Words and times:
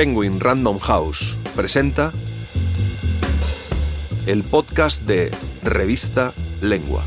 Penguin 0.00 0.40
Random 0.40 0.78
House 0.78 1.36
presenta 1.54 2.10
el 4.24 4.42
podcast 4.44 5.02
de 5.02 5.30
Revista 5.62 6.32
Lengua. 6.62 7.04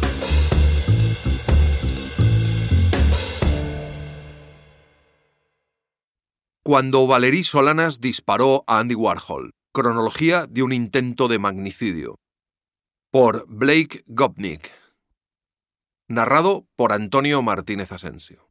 Cuando 6.63 7.07
Valerí 7.07 7.43
Solanas 7.43 7.99
disparó 7.99 8.63
a 8.67 8.77
Andy 8.77 8.93
Warhol, 8.93 9.53
cronología 9.73 10.45
de 10.45 10.61
un 10.61 10.71
intento 10.71 11.27
de 11.27 11.39
magnicidio. 11.39 12.19
Por 13.11 13.47
Blake 13.47 14.03
Gopnik. 14.05 14.71
Narrado 16.07 16.67
por 16.75 16.93
Antonio 16.93 17.41
Martínez 17.41 17.91
Asensio. 17.91 18.42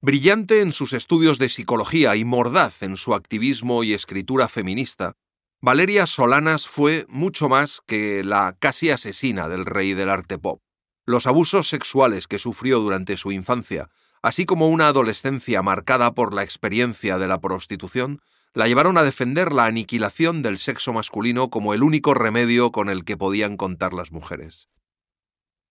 Brillante 0.00 0.60
en 0.60 0.70
sus 0.70 0.92
estudios 0.92 1.40
de 1.40 1.48
psicología 1.48 2.14
y 2.14 2.24
mordaz 2.24 2.84
en 2.84 2.96
su 2.96 3.14
activismo 3.14 3.82
y 3.82 3.94
escritura 3.94 4.46
feminista, 4.46 5.16
Valeria 5.60 6.06
Solanas 6.06 6.68
fue 6.68 7.04
mucho 7.08 7.48
más 7.48 7.80
que 7.84 8.22
la 8.22 8.56
casi 8.60 8.90
asesina 8.90 9.48
del 9.48 9.66
rey 9.66 9.94
del 9.94 10.08
arte 10.08 10.38
pop. 10.38 10.62
Los 11.04 11.26
abusos 11.26 11.68
sexuales 11.68 12.28
que 12.28 12.38
sufrió 12.38 12.78
durante 12.78 13.16
su 13.16 13.32
infancia, 13.32 13.88
así 14.22 14.46
como 14.46 14.68
una 14.68 14.86
adolescencia 14.86 15.62
marcada 15.62 16.14
por 16.14 16.32
la 16.32 16.44
experiencia 16.44 17.18
de 17.18 17.26
la 17.26 17.40
prostitución, 17.40 18.20
la 18.54 18.68
llevaron 18.68 18.98
a 18.98 19.02
defender 19.02 19.52
la 19.52 19.64
aniquilación 19.64 20.42
del 20.42 20.60
sexo 20.60 20.92
masculino 20.92 21.50
como 21.50 21.74
el 21.74 21.82
único 21.82 22.14
remedio 22.14 22.70
con 22.70 22.88
el 22.88 23.04
que 23.04 23.16
podían 23.16 23.56
contar 23.56 23.92
las 23.92 24.12
mujeres. 24.12 24.68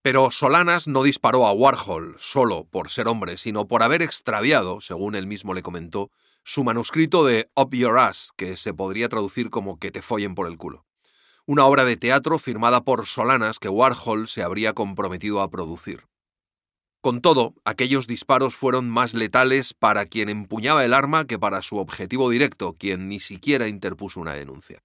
Pero 0.02 0.32
Solanas 0.32 0.88
no 0.88 1.04
disparó 1.04 1.46
a 1.46 1.52
Warhol 1.52 2.16
solo 2.18 2.66
por 2.66 2.90
ser 2.90 3.08
hombre, 3.08 3.38
sino 3.38 3.68
por 3.68 3.84
haber 3.84 4.02
extraviado, 4.02 4.80
según 4.80 5.16
él 5.16 5.28
mismo 5.28 5.54
le 5.54 5.64
comentó, 5.64 6.12
su 6.44 6.64
manuscrito 6.64 7.26
de 7.26 7.50
Up 7.56 7.76
Your 7.76 8.00
Ass, 8.00 8.32
que 8.38 8.56
se 8.56 8.74
podría 8.74 9.10
traducir 9.10 9.50
como 9.50 9.80
que 9.80 9.92
te 9.92 10.02
follen 10.02 10.34
por 10.34 10.48
el 10.48 10.58
culo. 10.58 10.86
Una 11.46 11.66
obra 11.66 11.84
de 11.84 11.98
teatro 11.98 12.40
firmada 12.40 12.82
por 12.82 13.06
Solanas 13.06 13.60
que 13.60 13.70
Warhol 13.70 14.28
se 14.28 14.44
habría 14.44 14.74
comprometido 14.74 15.42
a 15.42 15.50
producir. 15.50 16.06
Con 17.02 17.22
todo, 17.22 17.54
aquellos 17.64 18.08
disparos 18.08 18.56
fueron 18.56 18.90
más 18.90 19.14
letales 19.14 19.74
para 19.74 20.06
quien 20.06 20.30
empuñaba 20.30 20.84
el 20.84 20.94
arma 20.94 21.26
que 21.26 21.40
para 21.40 21.62
su 21.62 21.78
objetivo 21.78 22.30
directo, 22.30 22.76
quien 22.78 23.08
ni 23.08 23.20
siquiera 23.20 23.68
interpuso 23.68 24.20
una 24.20 24.34
denuncia. 24.34 24.84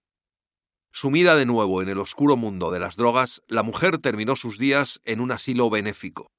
Sumida 0.94 1.36
de 1.36 1.46
nuevo 1.46 1.80
en 1.80 1.88
el 1.88 1.98
oscuro 1.98 2.36
mundo 2.36 2.70
de 2.70 2.78
las 2.78 2.96
drogas, 2.96 3.42
la 3.48 3.62
mujer 3.62 3.96
terminó 3.96 4.36
sus 4.36 4.58
días 4.58 5.00
en 5.04 5.20
un 5.20 5.32
asilo 5.32 5.70
benéfico. 5.70 6.30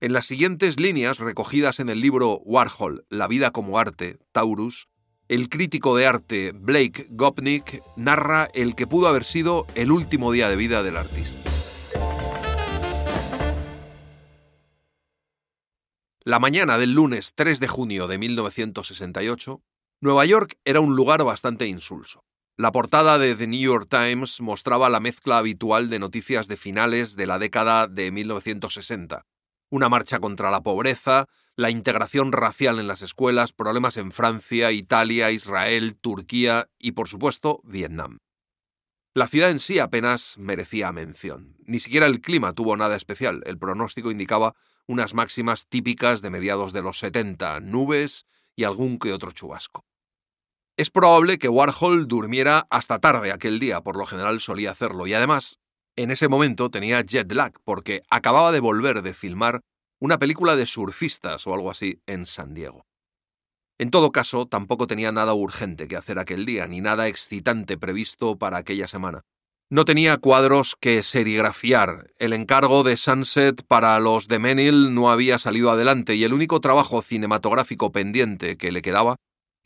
En 0.00 0.14
las 0.14 0.24
siguientes 0.24 0.80
líneas 0.80 1.18
recogidas 1.18 1.78
en 1.78 1.90
el 1.90 2.00
libro 2.00 2.38
Warhol, 2.46 3.04
La 3.10 3.28
vida 3.28 3.50
como 3.50 3.78
arte, 3.78 4.16
Taurus, 4.32 4.88
el 5.28 5.50
crítico 5.50 5.94
de 5.94 6.06
arte 6.06 6.52
Blake 6.52 7.08
Gopnik 7.10 7.82
narra 7.94 8.48
el 8.54 8.74
que 8.74 8.86
pudo 8.86 9.06
haber 9.06 9.24
sido 9.24 9.66
el 9.74 9.92
último 9.92 10.32
día 10.32 10.48
de 10.48 10.56
vida 10.56 10.82
del 10.82 10.96
artista. 10.96 11.38
La 16.24 16.38
mañana 16.38 16.78
del 16.78 16.92
lunes 16.92 17.32
3 17.34 17.60
de 17.60 17.68
junio 17.68 18.08
de 18.08 18.16
1968, 18.16 19.62
Nueva 20.00 20.24
York 20.24 20.58
era 20.64 20.80
un 20.80 20.96
lugar 20.96 21.22
bastante 21.22 21.66
insulso. 21.66 22.27
La 22.60 22.72
portada 22.72 23.18
de 23.18 23.36
The 23.36 23.46
New 23.46 23.60
York 23.60 23.86
Times 23.88 24.40
mostraba 24.40 24.88
la 24.88 24.98
mezcla 24.98 25.38
habitual 25.38 25.88
de 25.90 26.00
noticias 26.00 26.48
de 26.48 26.56
finales 26.56 27.14
de 27.14 27.28
la 27.28 27.38
década 27.38 27.86
de 27.86 28.10
1960. 28.10 29.24
Una 29.70 29.88
marcha 29.88 30.18
contra 30.18 30.50
la 30.50 30.60
pobreza, 30.60 31.26
la 31.54 31.70
integración 31.70 32.32
racial 32.32 32.80
en 32.80 32.88
las 32.88 33.02
escuelas, 33.02 33.52
problemas 33.52 33.96
en 33.96 34.10
Francia, 34.10 34.72
Italia, 34.72 35.30
Israel, 35.30 35.94
Turquía 36.00 36.68
y, 36.80 36.92
por 36.92 37.06
supuesto, 37.06 37.60
Vietnam. 37.62 38.18
La 39.14 39.28
ciudad 39.28 39.50
en 39.50 39.60
sí 39.60 39.78
apenas 39.78 40.36
merecía 40.36 40.90
mención. 40.90 41.58
Ni 41.60 41.78
siquiera 41.78 42.06
el 42.06 42.20
clima 42.20 42.54
tuvo 42.54 42.76
nada 42.76 42.96
especial. 42.96 43.40
El 43.46 43.56
pronóstico 43.56 44.10
indicaba 44.10 44.56
unas 44.88 45.14
máximas 45.14 45.68
típicas 45.68 46.22
de 46.22 46.30
mediados 46.30 46.72
de 46.72 46.82
los 46.82 46.98
70, 46.98 47.60
nubes 47.60 48.26
y 48.56 48.64
algún 48.64 48.98
que 48.98 49.12
otro 49.12 49.30
chubasco. 49.30 49.84
Es 50.78 50.90
probable 50.90 51.40
que 51.40 51.48
Warhol 51.48 52.06
durmiera 52.06 52.68
hasta 52.70 53.00
tarde 53.00 53.32
aquel 53.32 53.58
día, 53.58 53.80
por 53.80 53.96
lo 53.96 54.06
general 54.06 54.38
solía 54.38 54.70
hacerlo, 54.70 55.08
y 55.08 55.12
además, 55.12 55.58
en 55.96 56.12
ese 56.12 56.28
momento 56.28 56.70
tenía 56.70 57.02
jet 57.02 57.32
lag, 57.32 57.52
porque 57.64 58.04
acababa 58.10 58.52
de 58.52 58.60
volver 58.60 59.02
de 59.02 59.12
filmar 59.12 59.60
una 60.00 60.20
película 60.20 60.54
de 60.54 60.66
surfistas 60.66 61.48
o 61.48 61.54
algo 61.54 61.72
así 61.72 62.00
en 62.06 62.26
San 62.26 62.54
Diego. 62.54 62.84
En 63.80 63.90
todo 63.90 64.12
caso, 64.12 64.46
tampoco 64.46 64.86
tenía 64.86 65.10
nada 65.10 65.34
urgente 65.34 65.88
que 65.88 65.96
hacer 65.96 66.20
aquel 66.20 66.46
día, 66.46 66.68
ni 66.68 66.80
nada 66.80 67.08
excitante 67.08 67.76
previsto 67.76 68.38
para 68.38 68.58
aquella 68.58 68.86
semana. 68.86 69.22
No 69.70 69.84
tenía 69.84 70.16
cuadros 70.18 70.76
que 70.80 71.02
serigrafiar, 71.02 72.06
el 72.20 72.32
encargo 72.32 72.84
de 72.84 72.96
Sunset 72.96 73.64
para 73.66 73.98
los 73.98 74.28
de 74.28 74.38
Menil 74.38 74.94
no 74.94 75.10
había 75.10 75.40
salido 75.40 75.72
adelante 75.72 76.14
y 76.14 76.22
el 76.22 76.32
único 76.32 76.60
trabajo 76.60 77.02
cinematográfico 77.02 77.90
pendiente 77.90 78.56
que 78.56 78.70
le 78.70 78.80
quedaba 78.80 79.16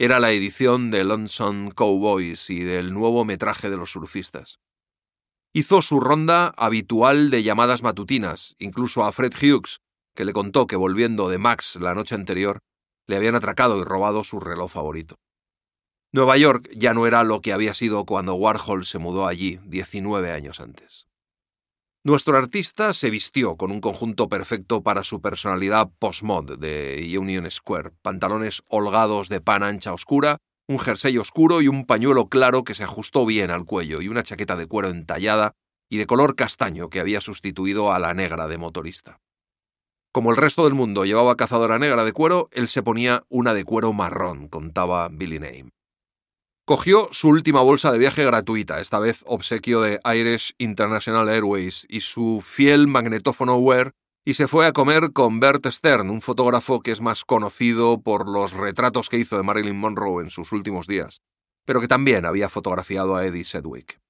era 0.03 0.19
la 0.19 0.33
edición 0.33 0.91
de 0.91 1.05
Lonesome 1.05 1.71
Cowboys 1.71 2.51
y 2.51 2.59
del 2.65 2.93
nuevo 2.93 3.25
metraje 3.25 3.71
de 3.71 3.77
los 3.77 3.93
surfistas. 3.93 4.59
Hizo 5.53 5.81
su 5.81 6.01
ronda 6.01 6.53
habitual 6.57 7.31
de 7.31 7.45
llamadas 7.45 7.85
matutinas, 7.85 8.57
incluso 8.59 9.05
a 9.05 9.13
Fred 9.13 9.33
Hughes, 9.33 9.79
que 10.17 10.25
le 10.25 10.33
contó 10.33 10.67
que 10.67 10.75
volviendo 10.75 11.29
de 11.29 11.39
Max 11.39 11.77
la 11.77 11.95
noche 11.95 12.17
anterior, 12.17 12.59
le 13.07 13.15
habían 13.15 13.37
atracado 13.37 13.79
y 13.79 13.85
robado 13.85 14.25
su 14.25 14.41
reloj 14.41 14.73
favorito. 14.73 15.21
Nueva 16.11 16.37
York 16.37 16.69
ya 16.75 16.95
no 16.95 17.07
era 17.07 17.23
lo 17.23 17.41
que 17.41 17.53
había 17.53 17.73
sido 17.73 18.05
cuando 18.05 18.35
Warhol 18.35 18.85
se 18.85 18.99
mudó 18.99 19.29
allí 19.29 19.61
19 19.67 20.33
años 20.33 20.59
antes. 20.59 21.07
Nuestro 22.05 22.37
artista 22.37 22.95
se 22.95 23.11
vistió 23.11 23.57
con 23.57 23.71
un 23.71 23.81
conjunto 23.81 24.29
perfecto 24.29 24.83
para 24.83 25.05
su 25.05 25.21
personalidad 25.21 25.89
post-mod 26.01 26.59
de 26.59 27.17
Union 27.17 27.49
Square, 27.49 27.93
pantalones 28.03 28.65
holgados 28.67 29.29
de 29.29 29.41
pan 29.41 29.63
ancha 29.63 29.93
oscura, 29.93 30.39
un 30.67 30.81
jersey 30.81 31.17
oscuro 31.19 31.63
y 31.63 31.69
un 31.69 31.87
pañuelo 31.87 32.29
claro 32.29 32.65
que 32.65 32.75
se 32.75 32.83
ajustó 32.83 33.25
bien 33.25 33.53
al 33.53 33.67
cuello 33.67 34.03
y 34.03 34.09
una 34.09 34.25
chaqueta 34.25 34.57
de 34.57 34.67
cuero 34.67 34.89
entallada 34.89 35.53
y 35.89 35.99
de 35.99 36.07
color 36.07 36.35
castaño 36.35 36.91
que 36.91 36.99
había 36.99 37.21
sustituido 37.21 37.93
a 37.93 38.01
la 38.01 38.15
negra 38.15 38.49
de 38.49 38.59
motorista. 38.59 39.21
Como 40.11 40.31
el 40.31 40.37
resto 40.37 40.65
del 40.65 40.75
mundo 40.75 41.05
llevaba 41.05 41.37
cazadora 41.37 41.79
negra 41.79 42.03
de 42.03 42.13
cuero, 42.13 42.49
él 42.51 42.67
se 42.67 42.83
ponía 42.83 43.23
una 43.29 43.55
de 43.55 43.65
cuero 43.65 43.93
marrón, 43.93 44.49
contaba 44.49 45.09
Billy 45.09 45.39
Name. 45.39 45.72
Cogió 46.65 47.09
su 47.11 47.29
última 47.29 47.61
bolsa 47.61 47.91
de 47.91 47.99
viaje 47.99 48.25
gratuita, 48.25 48.79
esta 48.79 49.01
vez 49.01 49.25
obsequio 49.27 49.81
de 49.81 49.99
Irish 50.15 50.55
International 50.59 51.29
Airways, 51.29 51.87
y 51.89 52.03
su 52.03 52.41
fiel 52.41 52.87
magnetófono 52.87 53.57
Wear, 53.57 53.95
y 54.25 54.35
se 54.35 54.47
fue 54.47 54.65
a 54.65 54.73
comer 54.73 55.13
con 55.13 55.41
Bert 55.41 55.67
Stern, 55.67 56.09
un 56.09 56.23
fotógrafo 56.23 56.81
que 56.81 56.93
es 56.93 57.01
más 57.01 57.25
conocido 57.25 58.01
por 58.01 58.29
los 58.29 58.53
retratos 58.53 59.09
que 59.09 59.19
hizo 59.19 59.37
de 59.37 59.43
Marilyn 59.43 59.77
Monroe 59.77 60.23
en 60.23 60.31
sus 60.31 60.53
últimos 60.53 60.87
días, 60.87 61.21
pero 61.65 61.81
que 61.81 61.89
también 61.89 62.25
había 62.25 62.49
fotografiado 62.49 63.17
a 63.17 63.27
Eddie 63.27 63.45
Sedgwick. 63.45 64.01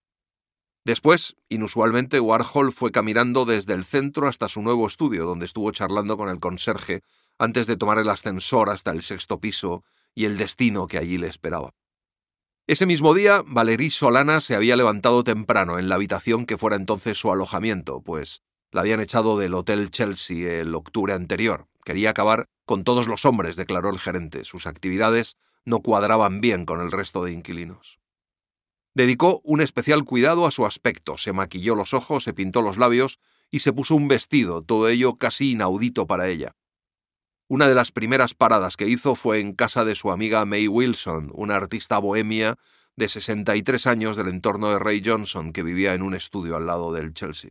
Después, 0.84 1.36
inusualmente, 1.48 2.20
Warhol 2.20 2.70
fue 2.70 2.92
caminando 2.92 3.46
desde 3.46 3.72
el 3.72 3.86
centro 3.86 4.28
hasta 4.28 4.50
su 4.50 4.60
nuevo 4.60 4.86
estudio, 4.86 5.24
donde 5.24 5.46
estuvo 5.46 5.72
charlando 5.72 6.18
con 6.18 6.28
el 6.28 6.38
conserje 6.38 7.00
antes 7.38 7.66
de 7.66 7.78
tomar 7.78 7.96
el 7.96 8.10
ascensor 8.10 8.68
hasta 8.68 8.90
el 8.90 9.02
sexto 9.02 9.40
piso 9.40 9.84
y 10.14 10.26
el 10.26 10.36
destino 10.36 10.86
que 10.86 10.98
allí 10.98 11.16
le 11.16 11.28
esperaba. 11.28 11.72
Ese 12.72 12.86
mismo 12.86 13.12
día, 13.12 13.42
Valerí 13.46 13.90
Solana 13.90 14.40
se 14.40 14.54
había 14.54 14.76
levantado 14.76 15.24
temprano 15.24 15.78
en 15.78 15.90
la 15.90 15.96
habitación 15.96 16.46
que 16.46 16.56
fuera 16.56 16.74
entonces 16.74 17.18
su 17.18 17.30
alojamiento, 17.30 18.00
pues 18.00 18.40
la 18.70 18.80
habían 18.80 19.00
echado 19.00 19.36
del 19.36 19.52
Hotel 19.52 19.90
Chelsea 19.90 20.50
el 20.58 20.74
octubre 20.74 21.12
anterior. 21.12 21.68
Quería 21.84 22.08
acabar 22.08 22.48
con 22.64 22.82
todos 22.82 23.08
los 23.08 23.26
hombres, 23.26 23.56
declaró 23.56 23.90
el 23.90 23.98
gerente. 23.98 24.46
Sus 24.46 24.66
actividades 24.66 25.36
no 25.66 25.80
cuadraban 25.80 26.40
bien 26.40 26.64
con 26.64 26.80
el 26.80 26.90
resto 26.90 27.22
de 27.22 27.32
inquilinos. 27.32 28.00
Dedicó 28.94 29.42
un 29.44 29.60
especial 29.60 30.04
cuidado 30.04 30.46
a 30.46 30.50
su 30.50 30.64
aspecto, 30.64 31.18
se 31.18 31.34
maquilló 31.34 31.74
los 31.74 31.92
ojos, 31.92 32.24
se 32.24 32.32
pintó 32.32 32.62
los 32.62 32.78
labios 32.78 33.20
y 33.50 33.60
se 33.60 33.74
puso 33.74 33.94
un 33.94 34.08
vestido, 34.08 34.62
todo 34.62 34.88
ello 34.88 35.16
casi 35.16 35.50
inaudito 35.50 36.06
para 36.06 36.30
ella. 36.30 36.56
Una 37.52 37.68
de 37.68 37.74
las 37.74 37.92
primeras 37.92 38.32
paradas 38.32 38.78
que 38.78 38.88
hizo 38.88 39.14
fue 39.14 39.38
en 39.38 39.52
casa 39.52 39.84
de 39.84 39.94
su 39.94 40.10
amiga 40.10 40.46
May 40.46 40.68
Wilson, 40.68 41.30
una 41.34 41.54
artista 41.54 41.98
bohemia 41.98 42.56
de 42.96 43.10
63 43.10 43.86
años 43.86 44.16
del 44.16 44.28
entorno 44.28 44.70
de 44.70 44.78
Ray 44.78 45.02
Johnson 45.04 45.52
que 45.52 45.62
vivía 45.62 45.92
en 45.92 46.00
un 46.00 46.14
estudio 46.14 46.56
al 46.56 46.64
lado 46.64 46.94
del 46.94 47.12
Chelsea. 47.12 47.50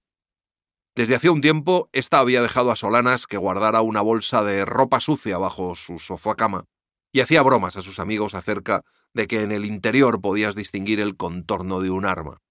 Desde 0.95 1.13
hacía 1.13 1.31
un 1.31 1.41
tiempo, 1.41 1.87
ésta 1.93 2.17
había 2.17 2.41
dejado 2.41 2.71
a 2.71 2.75
Solanas 2.75 3.27
que 3.27 3.37
guardara 3.37 3.83
una 3.83 4.01
bolsa 4.01 4.41
de 4.41 4.65
ropa 4.65 4.99
sucia 4.99 5.37
bajo 5.37 5.75
su 5.75 5.99
sofá 5.99 6.33
cama 6.33 6.65
y 7.11 7.19
hacía 7.19 7.43
bromas 7.43 7.77
a 7.77 7.83
sus 7.83 7.99
amigos 7.99 8.33
acerca 8.33 8.81
de 9.13 9.27
que 9.27 9.43
en 9.43 9.51
el 9.51 9.65
interior 9.65 10.19
podías 10.19 10.55
distinguir 10.55 10.99
el 10.99 11.15
contorno 11.15 11.79
de 11.79 11.91
un 11.91 12.05
arma. 12.05 12.41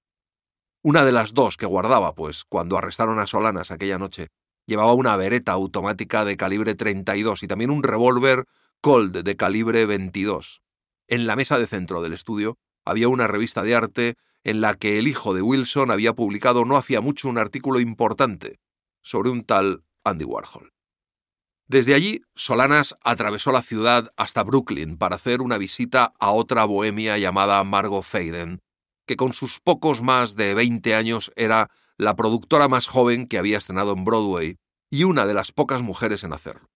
Una 0.84 1.04
de 1.04 1.10
las 1.10 1.34
dos 1.34 1.56
que 1.56 1.66
guardaba, 1.66 2.14
pues 2.14 2.44
cuando 2.44 2.78
arrestaron 2.78 3.18
a 3.18 3.26
Solanas 3.26 3.72
aquella 3.72 3.98
noche, 3.98 4.28
Llevaba 4.70 4.92
una 4.92 5.16
vereta 5.16 5.50
automática 5.50 6.24
de 6.24 6.36
calibre 6.36 6.76
32 6.76 7.42
y 7.42 7.48
también 7.48 7.70
un 7.70 7.82
revólver 7.82 8.44
Colt 8.80 9.16
de 9.16 9.34
calibre 9.34 9.84
22. 9.84 10.62
En 11.08 11.26
la 11.26 11.34
mesa 11.34 11.58
de 11.58 11.66
centro 11.66 12.02
del 12.02 12.12
estudio 12.12 12.56
había 12.84 13.08
una 13.08 13.26
revista 13.26 13.64
de 13.64 13.74
arte 13.74 14.14
en 14.44 14.60
la 14.60 14.74
que 14.74 15.00
el 15.00 15.08
hijo 15.08 15.34
de 15.34 15.42
Wilson 15.42 15.90
había 15.90 16.12
publicado 16.12 16.64
no 16.64 16.76
hacía 16.76 17.00
mucho 17.00 17.28
un 17.28 17.38
artículo 17.38 17.80
importante 17.80 18.60
sobre 19.02 19.30
un 19.30 19.42
tal 19.42 19.82
Andy 20.04 20.24
Warhol. 20.24 20.72
Desde 21.66 21.94
allí, 21.94 22.22
Solanas 22.36 22.96
atravesó 23.02 23.50
la 23.50 23.62
ciudad 23.62 24.12
hasta 24.16 24.44
Brooklyn 24.44 24.98
para 24.98 25.16
hacer 25.16 25.42
una 25.42 25.58
visita 25.58 26.12
a 26.20 26.30
otra 26.30 26.62
bohemia 26.62 27.18
llamada 27.18 27.64
Margot 27.64 28.04
Faden, 28.04 28.60
que 29.04 29.16
con 29.16 29.32
sus 29.32 29.58
pocos 29.58 30.00
más 30.00 30.36
de 30.36 30.54
20 30.54 30.94
años 30.94 31.32
era 31.34 31.72
la 32.00 32.16
productora 32.16 32.66
más 32.66 32.88
joven 32.88 33.26
que 33.26 33.36
había 33.36 33.58
estrenado 33.58 33.92
en 33.92 34.06
Broadway 34.06 34.56
y 34.90 35.04
una 35.04 35.26
de 35.26 35.34
las 35.34 35.52
pocas 35.52 35.82
mujeres 35.82 36.24
en 36.24 36.32
hacerlo. 36.32 36.70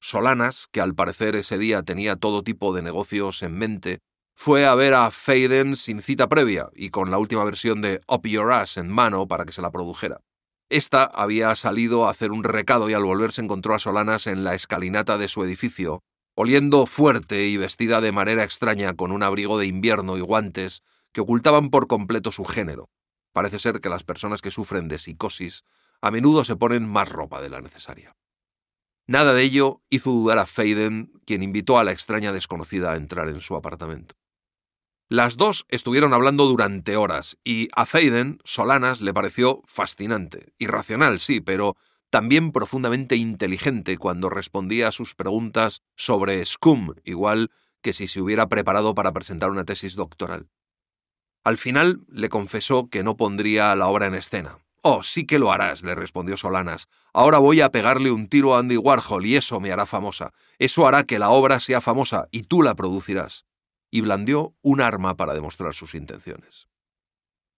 Solanas, 0.00 0.68
que 0.70 0.80
al 0.80 0.94
parecer 0.94 1.34
ese 1.34 1.58
día 1.58 1.82
tenía 1.82 2.14
todo 2.14 2.44
tipo 2.44 2.72
de 2.72 2.82
negocios 2.82 3.42
en 3.42 3.58
mente, 3.58 3.98
fue 4.36 4.64
a 4.64 4.76
ver 4.76 4.94
a 4.94 5.10
Faden 5.10 5.74
sin 5.74 6.00
cita 6.02 6.28
previa 6.28 6.70
y 6.72 6.90
con 6.90 7.10
la 7.10 7.18
última 7.18 7.42
versión 7.42 7.82
de 7.82 8.00
Up 8.06 8.28
Your 8.28 8.52
Ass 8.52 8.76
en 8.76 8.88
mano 8.88 9.26
para 9.26 9.44
que 9.44 9.52
se 9.52 9.60
la 9.60 9.72
produjera. 9.72 10.20
Esta 10.70 11.02
había 11.02 11.56
salido 11.56 12.06
a 12.06 12.10
hacer 12.10 12.30
un 12.30 12.44
recado 12.44 12.88
y 12.88 12.92
al 12.92 13.02
volverse 13.02 13.40
encontró 13.40 13.74
a 13.74 13.80
Solanas 13.80 14.28
en 14.28 14.44
la 14.44 14.54
escalinata 14.54 15.18
de 15.18 15.26
su 15.26 15.42
edificio, 15.42 16.04
oliendo 16.36 16.86
fuerte 16.86 17.48
y 17.48 17.56
vestida 17.56 18.00
de 18.00 18.12
manera 18.12 18.44
extraña 18.44 18.94
con 18.94 19.10
un 19.10 19.24
abrigo 19.24 19.58
de 19.58 19.66
invierno 19.66 20.16
y 20.16 20.20
guantes 20.20 20.84
que 21.12 21.22
ocultaban 21.22 21.70
por 21.70 21.88
completo 21.88 22.30
su 22.30 22.44
género. 22.44 22.88
Parece 23.32 23.58
ser 23.58 23.80
que 23.80 23.88
las 23.88 24.04
personas 24.04 24.42
que 24.42 24.50
sufren 24.50 24.88
de 24.88 24.98
psicosis 24.98 25.64
a 26.00 26.10
menudo 26.10 26.44
se 26.44 26.56
ponen 26.56 26.88
más 26.88 27.08
ropa 27.08 27.40
de 27.40 27.50
la 27.50 27.60
necesaria. 27.60 28.16
Nada 29.06 29.32
de 29.32 29.42
ello 29.42 29.82
hizo 29.88 30.10
dudar 30.10 30.38
a 30.38 30.46
Faden, 30.46 31.12
quien 31.24 31.42
invitó 31.42 31.78
a 31.78 31.84
la 31.84 31.92
extraña 31.92 32.32
desconocida 32.32 32.92
a 32.92 32.96
entrar 32.96 33.28
en 33.28 33.40
su 33.40 33.56
apartamento. 33.56 34.14
Las 35.08 35.38
dos 35.38 35.64
estuvieron 35.70 36.12
hablando 36.12 36.44
durante 36.44 36.96
horas 36.96 37.38
y 37.42 37.68
a 37.74 37.86
Faden, 37.86 38.40
Solanas, 38.44 39.00
le 39.00 39.14
pareció 39.14 39.62
fascinante, 39.64 40.52
irracional, 40.58 41.20
sí, 41.20 41.40
pero 41.40 41.76
también 42.10 42.52
profundamente 42.52 43.16
inteligente 43.16 43.96
cuando 43.96 44.28
respondía 44.28 44.88
a 44.88 44.92
sus 44.92 45.14
preguntas 45.14 45.82
sobre 45.96 46.44
Scum, 46.44 46.94
igual 47.04 47.50
que 47.80 47.94
si 47.94 48.08
se 48.08 48.20
hubiera 48.20 48.48
preparado 48.50 48.94
para 48.94 49.12
presentar 49.12 49.50
una 49.50 49.64
tesis 49.64 49.94
doctoral. 49.94 50.50
Al 51.44 51.58
final 51.58 52.00
le 52.08 52.28
confesó 52.28 52.88
que 52.88 53.02
no 53.02 53.16
pondría 53.16 53.74
la 53.74 53.88
obra 53.88 54.06
en 54.06 54.14
escena. 54.14 54.58
Oh, 54.82 55.02
sí 55.02 55.26
que 55.26 55.38
lo 55.38 55.52
harás, 55.52 55.82
le 55.82 55.94
respondió 55.94 56.36
Solanas. 56.36 56.88
Ahora 57.12 57.38
voy 57.38 57.60
a 57.60 57.70
pegarle 57.70 58.10
un 58.10 58.28
tiro 58.28 58.54
a 58.54 58.60
Andy 58.60 58.76
Warhol 58.76 59.26
y 59.26 59.36
eso 59.36 59.60
me 59.60 59.72
hará 59.72 59.86
famosa. 59.86 60.32
Eso 60.58 60.86
hará 60.86 61.04
que 61.04 61.18
la 61.18 61.30
obra 61.30 61.60
sea 61.60 61.80
famosa 61.80 62.28
y 62.30 62.44
tú 62.44 62.62
la 62.62 62.74
producirás 62.74 63.44
y 63.90 64.02
blandió 64.02 64.54
un 64.62 64.80
arma 64.80 65.16
para 65.16 65.34
demostrar 65.34 65.74
sus 65.74 65.94
intenciones. 65.94 66.68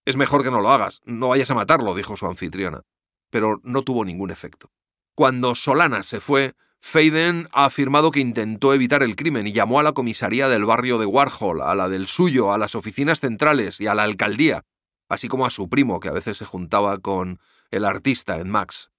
Es 0.05 0.15
mejor 0.15 0.43
que 0.43 0.51
no 0.51 0.61
lo 0.61 0.71
hagas, 0.71 1.01
no 1.05 1.29
vayas 1.29 1.51
a 1.51 1.55
matarlo, 1.55 1.93
dijo 1.93 2.17
su 2.17 2.25
anfitriona, 2.25 2.81
pero 3.29 3.59
no 3.63 3.83
tuvo 3.83 4.03
ningún 4.03 4.31
efecto. 4.31 4.71
Cuando 5.13 5.53
Solana 5.55 6.03
se 6.03 6.19
fue, 6.19 6.53
Faden 6.83 7.47
ha 7.53 7.65
afirmado 7.65 8.11
que 8.11 8.19
intentó 8.19 8.73
evitar 8.73 9.03
el 9.03 9.15
crimen 9.15 9.47
y 9.47 9.53
llamó 9.53 9.79
a 9.79 9.83
la 9.83 9.93
comisaría 9.93 10.49
del 10.49 10.65
barrio 10.65 10.97
de 10.97 11.05
Warhol, 11.05 11.61
a 11.61 11.75
la 11.75 11.87
del 11.87 12.07
suyo, 12.07 12.51
a 12.51 12.57
las 12.57 12.75
oficinas 12.75 13.21
centrales 13.21 13.79
y 13.79 13.87
a 13.87 13.93
la 13.93 14.03
alcaldía, 14.03 14.63
así 15.07 15.27
como 15.27 15.45
a 15.45 15.51
su 15.51 15.69
primo, 15.69 15.99
que 15.99 16.09
a 16.09 16.13
veces 16.13 16.37
se 16.37 16.45
juntaba 16.45 16.97
con 16.97 17.39
el 17.69 17.85
artista 17.85 18.39
en 18.39 18.49
Max. 18.49 18.91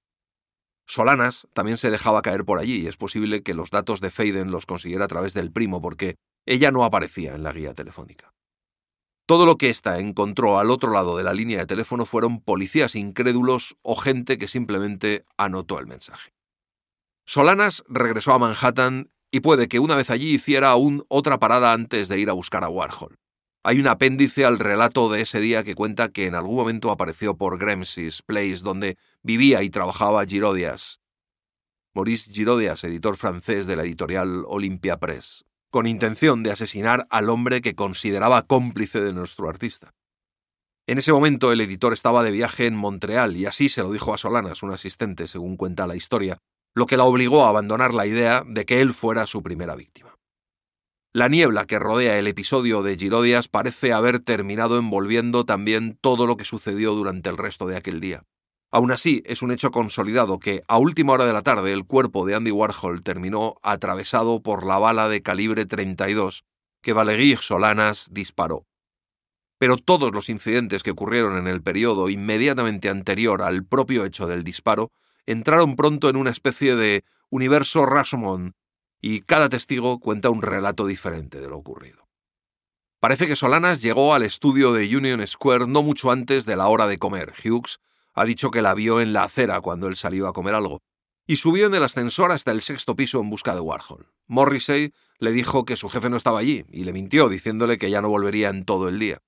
Solanas 0.87 1.49
también 1.52 1.76
se 1.76 1.90
dejaba 1.90 2.23
caer 2.23 2.44
por 2.44 2.61
allí 2.61 2.82
y 2.82 2.87
es 2.87 2.96
posible 2.96 3.43
que 3.43 3.52
los 3.52 3.70
datos 3.70 4.00
de 4.00 4.11
Faden 4.11 4.50
los 4.50 4.64
consiguiera 4.64 5.05
a 5.05 5.08
través 5.08 5.34
del 5.34 5.52
primo 5.52 5.82
porque 5.82 6.17
ella 6.46 6.70
no 6.70 6.84
aparecía 6.84 7.34
en 7.34 7.43
la 7.43 7.52
guía 7.52 7.75
telefónica. 7.75 8.32
Todo 9.26 9.44
lo 9.44 9.56
que 9.56 9.70
ésta 9.70 9.99
encontró 9.99 10.58
al 10.58 10.70
otro 10.70 10.93
lado 10.93 11.17
de 11.17 11.25
la 11.25 11.32
línea 11.32 11.58
de 11.58 11.67
teléfono 11.67 12.06
fueron 12.06 12.40
policías 12.40 12.94
incrédulos 12.94 13.76
o 13.82 13.96
gente 13.96 14.38
que 14.38 14.49
simplemente 14.49 15.25
anotó 15.37 15.79
el 15.79 15.87
mensaje. 15.87 16.32
Solanas 17.32 17.82
regresó 17.88 18.34
a 18.34 18.38
Manhattan 18.38 19.11
y 19.31 19.40
puede 19.40 19.67
que 19.67 19.79
una 19.79 19.94
vez 19.94 20.11
allí 20.11 20.34
hiciera 20.34 20.69
aún 20.69 21.06
otra 21.08 21.38
parada 21.38 21.73
antes 21.73 22.08
de 22.08 22.20
ir 22.20 22.29
a 22.29 22.34
buscar 22.34 22.62
a 22.62 22.69
Warhol. 22.69 23.17
Hay 23.64 23.81
un 23.81 23.87
apéndice 23.87 24.44
al 24.44 24.58
relato 24.58 25.11
de 25.11 25.23
ese 25.23 25.40
día 25.40 25.64
que 25.64 25.75
cuenta 25.75 26.11
que 26.11 26.26
en 26.26 26.34
algún 26.34 26.56
momento 26.56 26.90
apareció 26.90 27.34
por 27.34 27.56
Gramsci's 27.56 28.20
Place, 28.20 28.58
donde 28.62 28.99
vivía 29.23 29.62
y 29.62 29.70
trabajaba 29.70 30.26
Girodias. 30.26 31.00
Maurice 31.94 32.31
Girodias, 32.31 32.84
editor 32.84 33.17
francés 33.17 33.67
de 33.67 33.76
la 33.76 33.84
editorial 33.84 34.44
Olympia 34.46 34.99
Press 34.99 35.46
con 35.70 35.87
intención 35.87 36.43
de 36.43 36.50
asesinar 36.50 37.06
al 37.08 37.31
hombre 37.31 37.62
que 37.62 37.75
consideraba 37.75 38.43
cómplice 38.43 39.00
de 39.00 39.14
nuestro 39.14 39.49
artista. 39.49 39.94
En 40.87 40.99
ese 40.99 41.14
momento 41.14 41.50
el 41.50 41.62
editor 41.62 41.94
estaba 41.94 42.23
de 42.25 42.31
viaje 42.31 42.67
en 42.67 42.76
Montreal 42.76 43.38
y 43.38 43.46
así 43.46 43.70
se 43.70 43.82
lo 43.82 43.90
dijo 43.90 44.12
a 44.12 44.19
Solanas, 44.19 44.62
un 44.62 44.73
asistente, 44.73 45.29
según 45.29 45.56
cuenta 45.56 45.87
la 45.87 45.96
historia, 45.96 46.43
lo 46.74 46.86
que 46.86 46.96
la 46.96 47.04
obligó 47.04 47.44
a 47.44 47.48
abandonar 47.48 47.94
la 47.94 48.06
idea 48.06 48.44
de 48.46 48.64
que 48.64 48.80
él 48.80 48.92
fuera 48.92 49.26
su 49.26 49.42
primera 49.42 49.74
víctima. 49.74 50.16
La 51.14 51.28
niebla 51.28 51.66
que 51.66 51.78
rodea 51.78 52.19
el 52.19 52.26
episodio 52.26 52.82
de 52.82 52.96
Girodias 52.96 53.48
parece 53.48 53.92
haber 53.92 54.20
terminado 54.20 54.78
envolviendo 54.78 55.44
también 55.44 55.98
todo 56.00 56.26
lo 56.26 56.38
que 56.38 56.44
sucedió 56.44 56.94
durante 56.94 57.28
el 57.28 57.36
resto 57.36 57.66
de 57.66 57.76
aquel 57.76 58.00
día. 58.00 58.22
Aún 58.70 58.90
así, 58.90 59.22
es 59.26 59.42
un 59.42 59.52
hecho 59.52 59.70
consolidado 59.70 60.38
que, 60.38 60.62
a 60.66 60.78
última 60.78 61.12
hora 61.12 61.26
de 61.26 61.34
la 61.34 61.42
tarde, 61.42 61.74
el 61.74 61.84
cuerpo 61.84 62.24
de 62.24 62.34
Andy 62.34 62.50
Warhol 62.50 63.02
terminó 63.02 63.56
atravesado 63.62 64.40
por 64.42 64.64
la 64.64 64.78
bala 64.78 65.10
de 65.10 65.20
calibre 65.20 65.66
32 65.66 66.44
que 66.80 66.94
Valéry 66.94 67.36
Solanas 67.38 68.08
disparó. 68.10 68.64
Pero 69.58 69.76
todos 69.76 70.14
los 70.14 70.30
incidentes 70.30 70.82
que 70.82 70.92
ocurrieron 70.92 71.36
en 71.36 71.46
el 71.46 71.62
periodo 71.62 72.08
inmediatamente 72.08 72.88
anterior 72.88 73.42
al 73.42 73.66
propio 73.66 74.06
hecho 74.06 74.26
del 74.26 74.42
disparo 74.42 74.90
entraron 75.26 75.76
pronto 75.76 76.08
en 76.08 76.16
una 76.16 76.30
especie 76.30 76.76
de 76.76 77.04
universo 77.30 77.86
Rashomon, 77.86 78.54
y 79.00 79.22
cada 79.22 79.48
testigo 79.48 79.98
cuenta 79.98 80.30
un 80.30 80.42
relato 80.42 80.86
diferente 80.86 81.40
de 81.40 81.48
lo 81.48 81.58
ocurrido. 81.58 82.08
Parece 83.00 83.26
que 83.26 83.34
Solanas 83.34 83.82
llegó 83.82 84.14
al 84.14 84.22
estudio 84.22 84.72
de 84.72 84.96
Union 84.96 85.26
Square 85.26 85.66
no 85.66 85.82
mucho 85.82 86.12
antes 86.12 86.46
de 86.46 86.54
la 86.54 86.69
hora 86.69 86.86
de 86.86 86.98
comer. 86.98 87.32
Hughes 87.44 87.80
ha 88.14 88.24
dicho 88.24 88.52
que 88.52 88.62
la 88.62 88.74
vio 88.74 89.00
en 89.00 89.12
la 89.12 89.24
acera 89.24 89.60
cuando 89.60 89.88
él 89.88 89.96
salió 89.96 90.28
a 90.28 90.32
comer 90.32 90.54
algo, 90.54 90.82
y 91.26 91.36
subió 91.36 91.66
en 91.66 91.74
el 91.74 91.82
ascensor 91.82 92.30
hasta 92.30 92.52
el 92.52 92.62
sexto 92.62 92.94
piso 92.94 93.20
en 93.20 93.30
busca 93.30 93.54
de 93.54 93.60
Warhol. 93.60 94.12
Morrissey 94.26 94.92
le 95.19 95.32
dijo 95.32 95.64
que 95.64 95.76
su 95.76 95.88
jefe 95.88 96.10
no 96.10 96.17
estaba 96.17 96.38
allí, 96.38 96.64
y 96.70 96.84
le 96.84 96.93
mintió 96.93 97.29
diciéndole 97.29 97.79
que 97.79 97.91
ya 97.91 98.02
no 98.02 98.08
volvería 98.08 98.50
en 98.50 98.64
todo 98.64 98.88
el 98.88 98.98
día. 98.98 99.19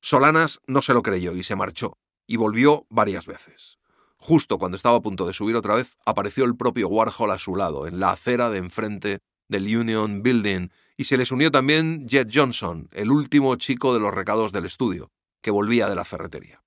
Solanas 0.00 0.60
no 0.66 0.80
se 0.80 0.94
lo 0.94 1.02
creyó 1.02 1.34
y 1.34 1.42
se 1.42 1.56
marchó, 1.56 1.98
y 2.26 2.36
volvió 2.36 2.86
varias 2.88 3.26
veces. 3.26 3.78
Justo 4.18 4.58
cuando 4.58 4.76
estaba 4.76 4.96
a 4.98 5.02
punto 5.02 5.26
de 5.26 5.32
subir 5.32 5.56
otra 5.56 5.74
vez, 5.74 5.96
apareció 6.04 6.44
el 6.44 6.56
propio 6.56 6.88
Warhol 6.88 7.30
a 7.30 7.38
su 7.38 7.56
lado, 7.56 7.86
en 7.86 8.00
la 8.00 8.10
acera 8.10 8.50
de 8.50 8.58
enfrente 8.58 9.20
del 9.48 9.64
Union 9.74 10.22
Building, 10.22 10.68
y 10.96 11.04
se 11.04 11.16
les 11.16 11.30
unió 11.30 11.50
también 11.50 12.06
Jet 12.08 12.30
Johnson, 12.32 12.88
el 12.92 13.10
último 13.10 13.54
chico 13.56 13.94
de 13.94 14.00
los 14.00 14.12
recados 14.12 14.52
del 14.52 14.66
estudio, 14.66 15.10
que 15.40 15.52
volvía 15.52 15.88
de 15.88 15.94
la 15.94 16.04
ferretería. 16.04 16.62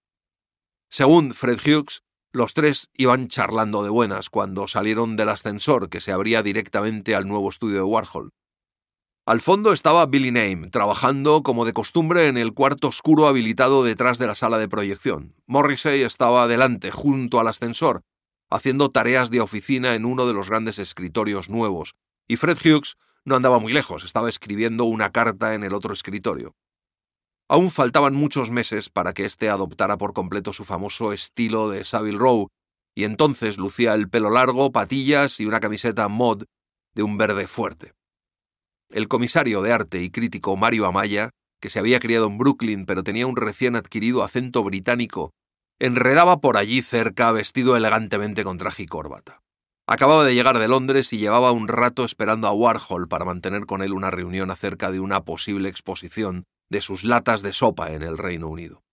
Según 0.89 1.33
Fred 1.33 1.59
Hughes, 1.59 2.03
los 2.33 2.53
tres 2.53 2.89
iban 2.93 3.27
charlando 3.27 3.83
de 3.83 3.89
buenas 3.89 4.29
cuando 4.29 4.67
salieron 4.67 5.17
del 5.17 5.29
ascensor 5.29 5.89
que 5.89 5.99
se 5.99 6.13
abría 6.13 6.43
directamente 6.43 7.13
al 7.13 7.27
nuevo 7.27 7.49
estudio 7.49 7.75
de 7.77 7.83
Warhol. 7.83 8.31
Al 9.31 9.39
fondo 9.39 9.71
estaba 9.71 10.05
Billy 10.07 10.29
Name, 10.29 10.69
trabajando 10.71 11.41
como 11.41 11.63
de 11.63 11.71
costumbre 11.71 12.27
en 12.27 12.37
el 12.37 12.53
cuarto 12.53 12.89
oscuro 12.89 13.29
habilitado 13.29 13.81
detrás 13.81 14.17
de 14.17 14.27
la 14.27 14.35
sala 14.35 14.57
de 14.57 14.67
proyección. 14.67 15.35
Morrissey 15.47 16.01
estaba 16.01 16.49
delante, 16.49 16.91
junto 16.91 17.39
al 17.39 17.47
ascensor, 17.47 18.01
haciendo 18.49 18.91
tareas 18.91 19.31
de 19.31 19.39
oficina 19.39 19.95
en 19.95 20.03
uno 20.03 20.27
de 20.27 20.33
los 20.33 20.49
grandes 20.49 20.79
escritorios 20.79 21.49
nuevos, 21.49 21.95
y 22.27 22.35
Fred 22.35 22.57
Hughes 22.57 22.97
no 23.23 23.37
andaba 23.37 23.59
muy 23.59 23.71
lejos, 23.71 24.03
estaba 24.03 24.27
escribiendo 24.27 24.83
una 24.83 25.13
carta 25.13 25.53
en 25.53 25.63
el 25.63 25.73
otro 25.73 25.93
escritorio. 25.93 26.53
Aún 27.47 27.69
faltaban 27.69 28.13
muchos 28.13 28.51
meses 28.51 28.89
para 28.89 29.13
que 29.13 29.23
éste 29.23 29.47
adoptara 29.47 29.97
por 29.97 30.11
completo 30.11 30.51
su 30.51 30.65
famoso 30.65 31.13
estilo 31.13 31.69
de 31.69 31.85
Savile 31.85 32.17
Row, 32.17 32.49
y 32.93 33.05
entonces 33.05 33.57
lucía 33.57 33.93
el 33.93 34.09
pelo 34.09 34.29
largo, 34.29 34.73
patillas 34.73 35.39
y 35.39 35.45
una 35.45 35.61
camiseta 35.61 36.09
mod 36.09 36.43
de 36.93 37.03
un 37.03 37.17
verde 37.17 37.47
fuerte. 37.47 37.93
El 38.91 39.07
comisario 39.07 39.61
de 39.61 39.71
arte 39.71 40.03
y 40.03 40.09
crítico 40.09 40.57
Mario 40.57 40.85
Amaya, 40.85 41.29
que 41.61 41.69
se 41.69 41.79
había 41.79 42.01
criado 42.01 42.27
en 42.27 42.37
Brooklyn 42.37 42.85
pero 42.85 43.03
tenía 43.03 43.25
un 43.25 43.37
recién 43.37 43.77
adquirido 43.77 44.21
acento 44.21 44.65
británico, 44.65 45.31
enredaba 45.79 46.41
por 46.41 46.57
allí 46.57 46.81
cerca 46.81 47.31
vestido 47.31 47.77
elegantemente 47.77 48.43
con 48.43 48.57
traje 48.57 48.83
y 48.83 48.87
corbata. 48.87 49.41
Acababa 49.87 50.25
de 50.25 50.35
llegar 50.35 50.59
de 50.59 50.67
Londres 50.67 51.13
y 51.13 51.19
llevaba 51.19 51.53
un 51.53 51.69
rato 51.69 52.03
esperando 52.03 52.49
a 52.49 52.51
Warhol 52.51 53.07
para 53.07 53.23
mantener 53.23 53.65
con 53.65 53.81
él 53.81 53.93
una 53.93 54.11
reunión 54.11 54.51
acerca 54.51 54.91
de 54.91 54.99
una 54.99 55.23
posible 55.23 55.69
exposición 55.69 56.43
de 56.69 56.81
sus 56.81 57.05
latas 57.05 57.41
de 57.41 57.53
sopa 57.53 57.93
en 57.93 58.01
el 58.01 58.17
Reino 58.17 58.49
Unido. 58.49 58.83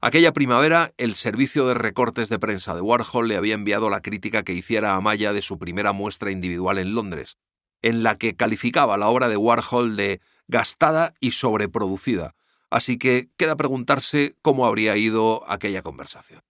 Aquella 0.00 0.32
primavera, 0.32 0.92
el 0.96 1.14
servicio 1.14 1.68
de 1.68 1.74
recortes 1.74 2.28
de 2.28 2.40
prensa 2.40 2.74
de 2.74 2.80
Warhol 2.80 3.28
le 3.28 3.36
había 3.36 3.54
enviado 3.54 3.90
la 3.90 4.02
crítica 4.02 4.42
que 4.42 4.54
hiciera 4.54 4.96
a 4.96 5.00
Maya 5.00 5.32
de 5.32 5.40
su 5.40 5.58
primera 5.58 5.92
muestra 5.92 6.32
individual 6.32 6.78
en 6.78 6.94
Londres, 6.94 7.38
en 7.84 8.02
la 8.02 8.16
que 8.16 8.34
calificaba 8.34 8.96
la 8.96 9.08
obra 9.08 9.28
de 9.28 9.36
Warhol 9.36 9.94
de 9.94 10.22
gastada 10.48 11.12
y 11.20 11.32
sobreproducida, 11.32 12.34
así 12.70 12.96
que 12.96 13.28
queda 13.36 13.56
preguntarse 13.56 14.36
cómo 14.40 14.64
habría 14.64 14.96
ido 14.96 15.44
aquella 15.46 15.82
conversación. 15.82 16.40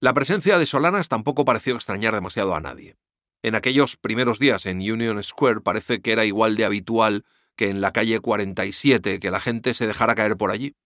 La 0.00 0.14
presencia 0.14 0.58
de 0.58 0.64
Solanas 0.64 1.10
tampoco 1.10 1.44
pareció 1.44 1.74
extrañar 1.74 2.14
demasiado 2.14 2.54
a 2.54 2.60
nadie. 2.60 2.96
En 3.42 3.56
aquellos 3.56 3.98
primeros 3.98 4.38
días 4.38 4.64
en 4.64 4.78
Union 4.78 5.22
Square 5.22 5.60
parece 5.60 6.00
que 6.00 6.12
era 6.12 6.24
igual 6.24 6.56
de 6.56 6.64
habitual 6.64 7.26
que 7.54 7.68
en 7.68 7.82
la 7.82 7.92
calle 7.92 8.18
47 8.20 9.20
que 9.20 9.30
la 9.30 9.40
gente 9.40 9.74
se 9.74 9.86
dejara 9.86 10.14
caer 10.14 10.38
por 10.38 10.50
allí. 10.50 10.76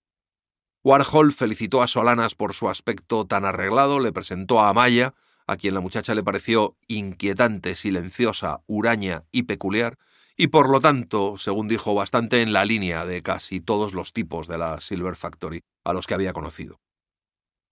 Warhol 0.83 1.31
felicitó 1.33 1.85
a 1.85 1.87
Solanas 1.87 2.35
por 2.35 2.53
su 2.53 2.69
aspecto 2.69 3.29
tan 3.29 3.45
arreglado, 3.45 4.01
le 4.01 4.13
presentó 4.13 4.61
a 4.61 4.71
Amaya, 4.71 5.15
a 5.47 5.57
quien 5.57 5.75
la 5.75 5.81
muchacha 5.81 6.15
le 6.15 6.23
pareció 6.23 6.77
inquietante, 6.89 7.77
silenciosa, 7.77 8.63
huraña 8.67 9.25
y 9.33 9.45
peculiar, 9.45 9.99
y 10.37 10.49
por 10.49 10.71
lo 10.71 10.81
tanto, 10.81 11.37
según 11.39 11.69
dijo, 11.69 11.95
bastante 11.95 12.43
en 12.43 12.53
la 12.53 12.65
línea 12.65 13.05
de 13.05 13.23
casi 13.23 13.61
todos 13.61 13.93
los 13.93 14.13
tipos 14.13 14.49
de 14.49 14.59
la 14.59 14.81
Silver 14.81 15.17
Factory 15.17 15.61
a 15.85 15.93
los 15.93 16.07
que 16.07 16.15
había 16.15 16.33
conocido. 16.33 16.81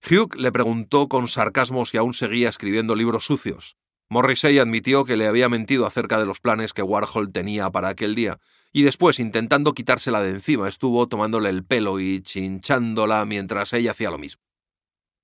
Hugh 0.09 0.35
le 0.37 0.53
preguntó 0.53 1.09
con 1.09 1.29
sarcasmo 1.29 1.85
si 1.87 1.97
aún 1.97 2.15
seguía 2.15 2.49
escribiendo 2.49 2.95
libros 2.95 3.27
sucios. 3.27 3.77
Morrissey 4.09 4.59
admitió 4.59 5.05
que 5.05 5.17
le 5.17 5.27
había 5.27 5.49
mentido 5.49 5.87
acerca 5.87 6.19
de 6.19 6.27
los 6.27 6.41
planes 6.41 6.73
que 6.73 6.83
Warhol 6.83 7.33
tenía 7.33 7.71
para 7.71 7.89
aquel 7.89 8.15
día, 8.15 8.39
y 8.73 8.83
después, 8.83 9.19
intentando 9.19 9.73
quitársela 9.73 10.23
de 10.23 10.31
encima, 10.31 10.69
estuvo 10.69 11.09
tomándole 11.09 11.51
el 11.51 11.65
pelo 11.65 12.01
y 12.01 12.21
chinchándola 12.21 13.25
mientras 13.25 13.73
ella 13.73 13.93
hacía 13.93 14.11
lo 14.11 14.19
mismo. 14.19 14.43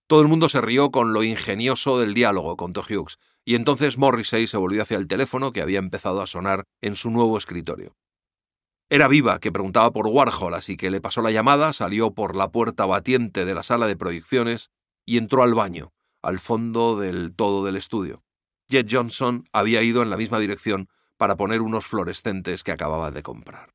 Todo 0.09 0.23
el 0.23 0.29
mundo 0.29 0.49
se 0.49 0.61
rió 0.61 0.91
con 0.93 1.13
lo 1.13 1.25
ingenioso 1.25 1.99
del 1.99 2.15
diálogo, 2.15 2.57
contó 2.57 2.83
Hughes, 2.83 3.19
y 3.45 3.57
entonces 3.57 3.99
Morrissey 3.99 4.47
se 4.47 4.57
volvió 4.57 4.83
hacia 4.83 4.99
el 4.99 5.09
teléfono 5.09 5.53
que 5.53 5.63
había 5.63 5.81
empezado 5.81 6.23
a 6.23 6.29
sonar 6.29 6.65
en 6.81 6.95
su 6.95 7.11
nuevo 7.11 7.37
escritorio. 7.37 7.97
Era 8.89 9.09
Viva, 9.09 9.41
que 9.41 9.51
preguntaba 9.51 9.91
por 9.91 10.07
Warhol, 10.07 10.55
así 10.55 10.77
que 10.77 10.91
le 10.91 11.01
pasó 11.01 11.23
la 11.23 11.33
llamada, 11.33 11.73
salió 11.73 12.15
por 12.15 12.37
la 12.37 12.53
puerta 12.53 12.87
batiente 12.87 13.45
de 13.45 13.55
la 13.55 13.65
sala 13.65 13.89
de 13.89 13.97
proyecciones 13.97 14.71
y 15.05 15.19
entró 15.19 15.43
al 15.43 15.55
baño, 15.55 15.93
al 16.23 16.39
fondo 16.39 16.97
del 16.97 17.35
todo 17.35 17.65
del 17.65 17.75
estudio. 17.75 18.23
Jet 18.69 18.89
Johnson 18.89 19.49
había 19.53 19.83
ido 19.83 20.03
en 20.03 20.11
la 20.11 20.17
misma 20.17 20.39
dirección 20.39 20.89
para 21.17 21.37
poner 21.37 21.63
unos 21.63 21.85
fluorescentes 21.87 22.63
que 22.63 22.73
acababa 22.73 23.11
de 23.11 23.25
comprar. 23.25 23.75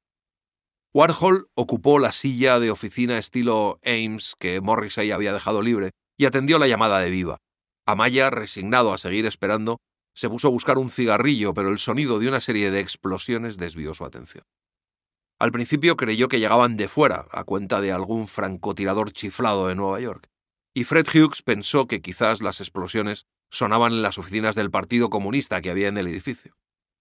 Warhol 0.93 1.50
ocupó 1.55 2.00
la 2.00 2.13
silla 2.13 2.59
de 2.59 2.71
oficina 2.71 3.17
estilo 3.17 3.79
Ames 3.83 4.35
que 4.39 4.61
Morrissey 4.61 5.11
había 5.11 5.33
dejado 5.33 5.61
libre 5.61 5.91
y 6.21 6.25
atendió 6.25 6.59
la 6.59 6.67
llamada 6.67 6.99
de 6.99 7.09
Viva. 7.09 7.37
Amaya, 7.87 8.29
resignado 8.29 8.93
a 8.93 8.99
seguir 8.99 9.25
esperando, 9.25 9.79
se 10.13 10.29
puso 10.29 10.49
a 10.49 10.51
buscar 10.51 10.77
un 10.77 10.91
cigarrillo, 10.91 11.55
pero 11.55 11.71
el 11.71 11.79
sonido 11.79 12.19
de 12.19 12.27
una 12.27 12.39
serie 12.39 12.69
de 12.69 12.79
explosiones 12.79 13.57
desvió 13.57 13.95
su 13.95 14.05
atención. 14.05 14.43
Al 15.39 15.51
principio 15.51 15.97
creyó 15.97 16.27
que 16.27 16.39
llegaban 16.39 16.77
de 16.77 16.87
fuera, 16.87 17.25
a 17.31 17.43
cuenta 17.43 17.81
de 17.81 17.91
algún 17.91 18.27
francotirador 18.27 19.11
chiflado 19.11 19.67
de 19.67 19.73
Nueva 19.73 19.99
York, 19.99 20.27
y 20.75 20.83
Fred 20.83 21.07
Hughes 21.07 21.41
pensó 21.41 21.87
que 21.87 22.03
quizás 22.03 22.43
las 22.43 22.61
explosiones 22.61 23.25
sonaban 23.49 23.91
en 23.91 24.03
las 24.03 24.19
oficinas 24.19 24.53
del 24.53 24.69
Partido 24.69 25.09
Comunista 25.09 25.59
que 25.59 25.71
había 25.71 25.87
en 25.87 25.97
el 25.97 26.05
edificio. 26.05 26.53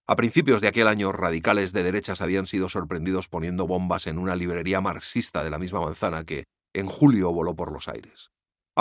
A 0.07 0.15
principios 0.15 0.61
de 0.61 0.67
aquel 0.67 0.87
año, 0.87 1.11
radicales 1.11 1.73
de 1.73 1.83
derechas 1.83 2.21
habían 2.21 2.47
sido 2.47 2.69
sorprendidos 2.69 3.27
poniendo 3.29 3.67
bombas 3.67 4.07
en 4.07 4.17
una 4.17 4.35
librería 4.35 4.81
marxista 4.81 5.43
de 5.43 5.51
la 5.51 5.59
misma 5.59 5.79
manzana 5.79 6.23
que, 6.25 6.45
en 6.73 6.87
julio, 6.87 7.31
voló 7.31 7.55
por 7.55 7.71
los 7.71 7.87
aires. 7.87 8.31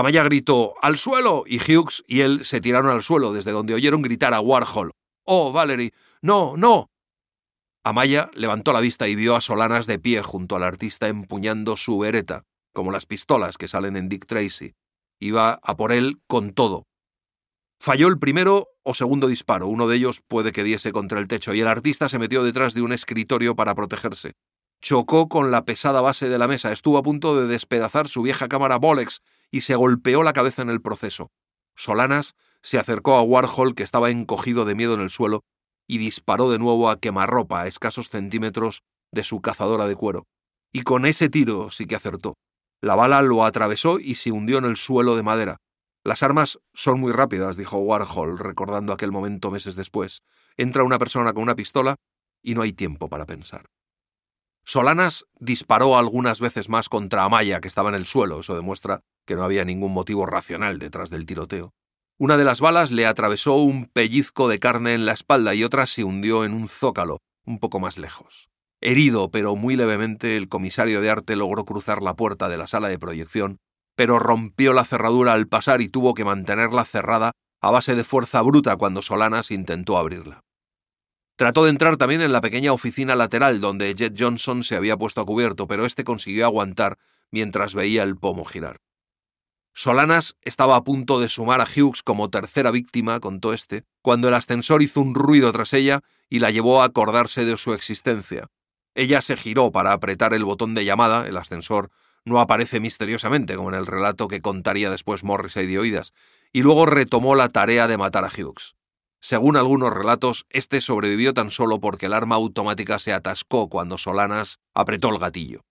Amaya 0.00 0.22
gritó 0.24 0.74
¡Al 0.80 0.96
suelo! 0.96 1.44
y 1.46 1.58
Hughes 1.58 2.02
y 2.06 2.22
él 2.22 2.46
se 2.46 2.62
tiraron 2.62 2.90
al 2.90 3.02
suelo 3.02 3.34
desde 3.34 3.52
donde 3.52 3.74
oyeron 3.74 4.00
gritar 4.00 4.32
a 4.32 4.40
Warhol 4.40 4.92
¡Oh, 5.24 5.52
Valerie! 5.52 5.92
¡No, 6.22 6.56
no! 6.56 6.88
Amaya 7.84 8.30
levantó 8.32 8.72
la 8.72 8.80
vista 8.80 9.08
y 9.08 9.14
vio 9.14 9.36
a 9.36 9.42
Solanas 9.42 9.86
de 9.86 9.98
pie 9.98 10.22
junto 10.22 10.56
al 10.56 10.62
artista 10.62 11.08
empuñando 11.08 11.76
su 11.76 11.98
vereta, 11.98 12.44
como 12.72 12.92
las 12.92 13.04
pistolas 13.04 13.58
que 13.58 13.68
salen 13.68 13.96
en 13.96 14.08
Dick 14.08 14.24
Tracy. 14.24 14.72
Iba 15.20 15.60
a 15.62 15.76
por 15.76 15.92
él 15.92 16.22
con 16.26 16.52
todo. 16.54 16.86
Falló 17.78 18.08
el 18.08 18.18
primero 18.18 18.68
o 18.82 18.94
segundo 18.94 19.28
disparo, 19.28 19.68
uno 19.68 19.86
de 19.86 19.96
ellos 19.96 20.22
puede 20.26 20.52
que 20.52 20.64
diese 20.64 20.92
contra 20.92 21.20
el 21.20 21.28
techo, 21.28 21.52
y 21.52 21.60
el 21.60 21.68
artista 21.68 22.08
se 22.08 22.18
metió 22.18 22.42
detrás 22.42 22.72
de 22.72 22.80
un 22.80 22.92
escritorio 22.92 23.54
para 23.54 23.74
protegerse. 23.74 24.32
Chocó 24.80 25.28
con 25.28 25.50
la 25.50 25.66
pesada 25.66 26.00
base 26.00 26.30
de 26.30 26.38
la 26.38 26.48
mesa, 26.48 26.72
estuvo 26.72 26.96
a 26.96 27.02
punto 27.02 27.38
de 27.38 27.46
despedazar 27.46 28.08
su 28.08 28.22
vieja 28.22 28.48
cámara 28.48 28.76
Bolex 28.76 29.20
y 29.50 29.62
se 29.62 29.74
golpeó 29.74 30.22
la 30.22 30.32
cabeza 30.32 30.62
en 30.62 30.70
el 30.70 30.80
proceso. 30.80 31.30
Solanas 31.74 32.34
se 32.62 32.78
acercó 32.78 33.16
a 33.16 33.22
Warhol, 33.22 33.74
que 33.74 33.82
estaba 33.82 34.10
encogido 34.10 34.64
de 34.64 34.74
miedo 34.74 34.94
en 34.94 35.00
el 35.00 35.10
suelo, 35.10 35.42
y 35.86 35.98
disparó 35.98 36.50
de 36.50 36.58
nuevo 36.58 36.90
a 36.90 37.00
quemarropa 37.00 37.62
a 37.62 37.66
escasos 37.66 38.10
centímetros 38.10 38.82
de 39.10 39.24
su 39.24 39.40
cazadora 39.40 39.88
de 39.88 39.96
cuero. 39.96 40.26
Y 40.72 40.82
con 40.82 41.04
ese 41.04 41.28
tiro 41.28 41.70
sí 41.70 41.86
que 41.86 41.96
acertó. 41.96 42.34
La 42.80 42.94
bala 42.94 43.22
lo 43.22 43.44
atravesó 43.44 43.98
y 43.98 44.14
se 44.14 44.30
hundió 44.30 44.58
en 44.58 44.64
el 44.64 44.76
suelo 44.76 45.16
de 45.16 45.22
madera. 45.22 45.56
Las 46.04 46.22
armas 46.22 46.58
son 46.72 47.00
muy 47.00 47.12
rápidas, 47.12 47.56
dijo 47.56 47.78
Warhol, 47.78 48.38
recordando 48.38 48.92
aquel 48.92 49.12
momento 49.12 49.50
meses 49.50 49.74
después. 49.74 50.22
Entra 50.56 50.84
una 50.84 50.98
persona 50.98 51.32
con 51.32 51.42
una 51.42 51.56
pistola 51.56 51.96
y 52.42 52.54
no 52.54 52.62
hay 52.62 52.72
tiempo 52.72 53.08
para 53.08 53.26
pensar. 53.26 53.66
Solanas 54.64 55.26
disparó 55.38 55.98
algunas 55.98 56.40
veces 56.40 56.68
más 56.68 56.88
contra 56.88 57.24
Amaya, 57.24 57.60
que 57.60 57.68
estaba 57.68 57.88
en 57.88 57.96
el 57.96 58.06
suelo. 58.06 58.40
Eso 58.40 58.54
demuestra 58.54 59.00
que 59.26 59.34
no 59.34 59.44
había 59.44 59.64
ningún 59.64 59.92
motivo 59.92 60.26
racional 60.26 60.78
detrás 60.78 61.10
del 61.10 61.26
tiroteo. 61.26 61.72
Una 62.18 62.36
de 62.36 62.44
las 62.44 62.60
balas 62.60 62.90
le 62.90 63.06
atravesó 63.06 63.56
un 63.56 63.86
pellizco 63.86 64.48
de 64.48 64.58
carne 64.58 64.94
en 64.94 65.06
la 65.06 65.12
espalda 65.12 65.54
y 65.54 65.64
otra 65.64 65.86
se 65.86 66.04
hundió 66.04 66.44
en 66.44 66.52
un 66.52 66.68
zócalo, 66.68 67.18
un 67.46 67.58
poco 67.58 67.80
más 67.80 67.96
lejos. 67.96 68.50
Herido, 68.82 69.30
pero 69.30 69.56
muy 69.56 69.76
levemente, 69.76 70.36
el 70.36 70.48
comisario 70.48 71.00
de 71.00 71.10
arte 71.10 71.36
logró 71.36 71.64
cruzar 71.64 72.02
la 72.02 72.14
puerta 72.14 72.48
de 72.48 72.56
la 72.56 72.66
sala 72.66 72.88
de 72.88 72.98
proyección, 72.98 73.58
pero 73.96 74.18
rompió 74.18 74.72
la 74.72 74.84
cerradura 74.84 75.32
al 75.32 75.48
pasar 75.48 75.82
y 75.82 75.88
tuvo 75.88 76.14
que 76.14 76.24
mantenerla 76.24 76.84
cerrada 76.84 77.32
a 77.60 77.70
base 77.70 77.94
de 77.94 78.04
fuerza 78.04 78.40
bruta 78.42 78.76
cuando 78.76 79.02
Solanas 79.02 79.50
intentó 79.50 79.98
abrirla. 79.98 80.40
Trató 81.36 81.64
de 81.64 81.70
entrar 81.70 81.96
también 81.96 82.20
en 82.20 82.32
la 82.32 82.40
pequeña 82.40 82.72
oficina 82.72 83.16
lateral 83.16 83.60
donde 83.60 83.94
Jet 83.94 84.14
Johnson 84.18 84.62
se 84.62 84.76
había 84.76 84.96
puesto 84.96 85.22
a 85.22 85.26
cubierto, 85.26 85.66
pero 85.66 85.86
este 85.86 86.04
consiguió 86.04 86.44
aguantar 86.44 86.98
mientras 87.30 87.74
veía 87.74 88.02
el 88.02 88.16
pomo 88.16 88.44
girar. 88.44 88.76
Solanas 89.72 90.36
estaba 90.42 90.76
a 90.76 90.84
punto 90.84 91.20
de 91.20 91.28
sumar 91.28 91.60
a 91.60 91.64
Hughes 91.64 92.02
como 92.02 92.28
tercera 92.28 92.70
víctima, 92.70 93.20
contó 93.20 93.52
este, 93.52 93.84
cuando 94.02 94.28
el 94.28 94.34
ascensor 94.34 94.82
hizo 94.82 95.00
un 95.00 95.14
ruido 95.14 95.50
tras 95.52 95.72
ella 95.72 96.00
y 96.28 96.40
la 96.40 96.50
llevó 96.50 96.82
a 96.82 96.86
acordarse 96.86 97.44
de 97.44 97.56
su 97.56 97.72
existencia. 97.72 98.48
Ella 98.94 99.22
se 99.22 99.36
giró 99.36 99.70
para 99.70 99.92
apretar 99.92 100.34
el 100.34 100.44
botón 100.44 100.74
de 100.74 100.84
llamada, 100.84 101.26
el 101.26 101.36
ascensor 101.36 101.90
no 102.24 102.40
aparece 102.40 102.80
misteriosamente, 102.80 103.56
como 103.56 103.70
en 103.70 103.76
el 103.76 103.86
relato 103.86 104.28
que 104.28 104.42
contaría 104.42 104.90
después 104.90 105.24
Morrissey 105.24 105.66
de 105.66 105.78
oídas, 105.78 106.12
y 106.52 106.62
luego 106.62 106.84
retomó 106.84 107.34
la 107.34 107.48
tarea 107.48 107.86
de 107.86 107.96
matar 107.96 108.24
a 108.24 108.28
Hughes. 108.28 108.74
Según 109.20 109.56
algunos 109.56 109.92
relatos, 109.92 110.46
este 110.50 110.80
sobrevivió 110.80 111.32
tan 111.32 111.50
solo 111.50 111.80
porque 111.80 112.06
el 112.06 112.12
arma 112.12 112.34
automática 112.34 112.98
se 112.98 113.12
atascó 113.12 113.68
cuando 113.68 113.98
Solanas 113.98 114.58
apretó 114.74 115.10
el 115.10 115.18
gatillo 115.18 115.64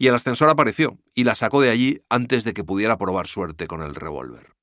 y 0.00 0.08
el 0.08 0.14
ascensor 0.14 0.48
apareció 0.48 0.98
y 1.14 1.24
la 1.24 1.34
sacó 1.34 1.60
de 1.60 1.68
allí 1.68 2.00
antes 2.08 2.44
de 2.44 2.54
que 2.54 2.64
pudiera 2.64 2.96
probar 2.96 3.26
suerte 3.26 3.66
con 3.66 3.82
el 3.82 3.94
revólver. 3.94 4.54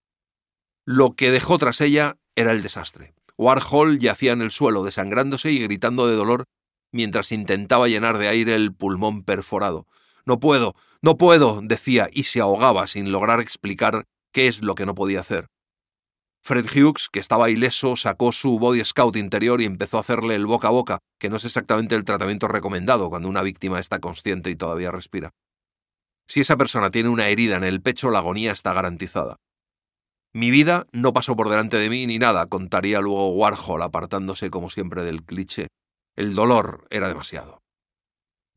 Lo 0.84 1.16
que 1.16 1.30
dejó 1.30 1.60
tras 1.60 1.80
ella 1.80 2.18
era 2.36 2.52
el 2.52 2.64
desastre. 2.64 3.14
Warhol 3.38 4.00
yacía 4.00 4.32
en 4.32 4.42
el 4.42 4.50
suelo 4.50 4.84
desangrándose 4.84 5.52
y 5.52 5.60
gritando 5.60 6.08
de 6.08 6.16
dolor 6.16 6.46
mientras 6.92 7.32
intentaba 7.32 7.88
llenar 7.88 8.18
de 8.18 8.30
aire 8.30 8.56
el 8.56 8.74
pulmón 8.74 9.24
perforado. 9.24 9.86
No 10.26 10.40
puedo, 10.40 10.74
no 11.04 11.18
puedo, 11.18 11.60
decía, 11.62 12.10
y 12.12 12.24
se 12.24 12.42
ahogaba 12.42 12.88
sin 12.88 13.12
lograr 13.12 13.40
explicar 13.40 14.06
qué 14.32 14.48
es 14.48 14.64
lo 14.64 14.74
que 14.74 14.88
no 14.88 14.96
podía 14.96 15.20
hacer. 15.20 15.50
Fred 16.44 16.66
Hughes, 16.66 17.10
que 17.12 17.20
estaba 17.20 17.50
ileso, 17.50 17.96
sacó 17.96 18.32
su 18.32 18.58
body 18.60 18.84
scout 18.86 19.18
interior 19.18 19.62
y 19.62 19.66
empezó 19.66 19.98
a 19.98 20.02
hacerle 20.02 20.36
el 20.36 20.46
boca 20.46 20.70
a 20.70 20.72
boca, 20.72 21.00
que 21.20 21.30
no 21.30 21.38
es 21.38 21.46
exactamente 21.46 21.96
el 21.96 22.06
tratamiento 22.06 22.48
recomendado 22.48 23.10
cuando 23.10 23.28
una 23.28 23.42
víctima 23.42 23.80
está 23.80 24.00
consciente 24.00 24.50
y 24.50 24.56
todavía 24.56 24.92
respira. 24.92 25.32
Si 26.28 26.42
esa 26.42 26.58
persona 26.58 26.92
tiene 26.92 27.10
una 27.10 27.30
herida 27.30 27.56
en 27.56 27.64
el 27.64 27.82
pecho, 27.82 28.10
la 28.10 28.20
agonía 28.20 28.52
está 28.52 28.74
garantizada. 28.74 29.38
Mi 30.34 30.52
vida 30.52 30.88
no 30.92 31.14
pasó 31.14 31.36
por 31.36 31.50
delante 31.50 31.78
de 31.78 31.90
mí 31.90 32.06
ni 32.06 32.20
nada, 32.20 32.46
contaría 32.48 33.00
luego 33.00 33.30
Warhol, 33.30 33.82
apartándose 33.82 34.50
como 34.50 34.70
siempre 34.70 35.04
del 35.04 35.24
cliché. 35.24 35.68
El 36.16 36.36
dolor 36.36 36.86
era 36.90 37.08
demasiado. 37.08 37.60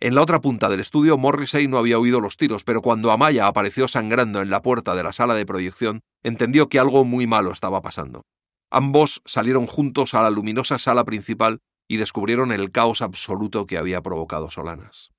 En 0.03 0.15
la 0.15 0.23
otra 0.23 0.41
punta 0.41 0.71
del 0.71 0.81
estudio, 0.81 1.19
Morrissey 1.19 1.69
no 1.69 1.77
había 1.77 1.99
oído 1.99 2.21
los 2.21 2.39
tiros, 2.39 2.65
pero 2.65 2.81
cuando 2.81 3.11
Amaya 3.11 3.47
apareció 3.47 3.87
sangrando 3.87 4.41
en 4.41 4.49
la 4.49 4.63
puerta 4.63 4.95
de 4.95 5.03
la 5.03 5.13
sala 5.13 5.35
de 5.35 5.45
proyección, 5.45 6.01
entendió 6.23 6.71
que 6.71 6.79
algo 6.79 7.05
muy 7.05 7.27
malo 7.27 7.53
estaba 7.53 7.83
pasando. 7.83 8.23
Ambos 8.71 9.21
salieron 9.27 9.67
juntos 9.67 10.15
a 10.15 10.23
la 10.23 10.31
luminosa 10.31 10.79
sala 10.79 11.05
principal 11.05 11.59
y 11.87 11.99
descubrieron 11.99 12.51
el 12.51 12.71
caos 12.71 13.03
absoluto 13.03 13.67
que 13.67 13.77
había 13.77 14.01
provocado 14.01 14.51
Solanas. 14.51 15.11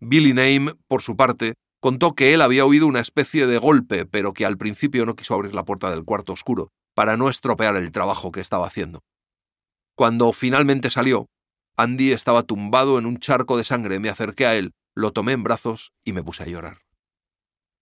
Billy 0.00 0.32
Name, 0.32 0.74
por 0.88 1.02
su 1.02 1.14
parte, 1.14 1.54
contó 1.78 2.14
que 2.14 2.32
él 2.32 2.40
había 2.40 2.64
oído 2.64 2.86
una 2.86 3.00
especie 3.00 3.46
de 3.46 3.58
golpe, 3.58 4.06
pero 4.06 4.32
que 4.32 4.46
al 4.46 4.56
principio 4.56 5.04
no 5.04 5.16
quiso 5.16 5.34
abrir 5.34 5.54
la 5.54 5.64
puerta 5.64 5.90
del 5.90 6.04
cuarto 6.04 6.32
oscuro, 6.32 6.70
para 6.94 7.18
no 7.18 7.28
estropear 7.28 7.76
el 7.76 7.92
trabajo 7.92 8.32
que 8.32 8.40
estaba 8.40 8.66
haciendo. 8.66 9.00
Cuando 9.96 10.32
finalmente 10.32 10.90
salió, 10.90 11.26
Andy 11.76 12.12
estaba 12.12 12.42
tumbado 12.42 12.98
en 12.98 13.06
un 13.06 13.18
charco 13.18 13.56
de 13.56 13.64
sangre. 13.64 13.98
Me 13.98 14.08
acerqué 14.08 14.46
a 14.46 14.54
él, 14.54 14.72
lo 14.94 15.12
tomé 15.12 15.32
en 15.32 15.42
brazos 15.42 15.92
y 16.04 16.12
me 16.12 16.22
puse 16.22 16.42
a 16.42 16.46
llorar. 16.46 16.78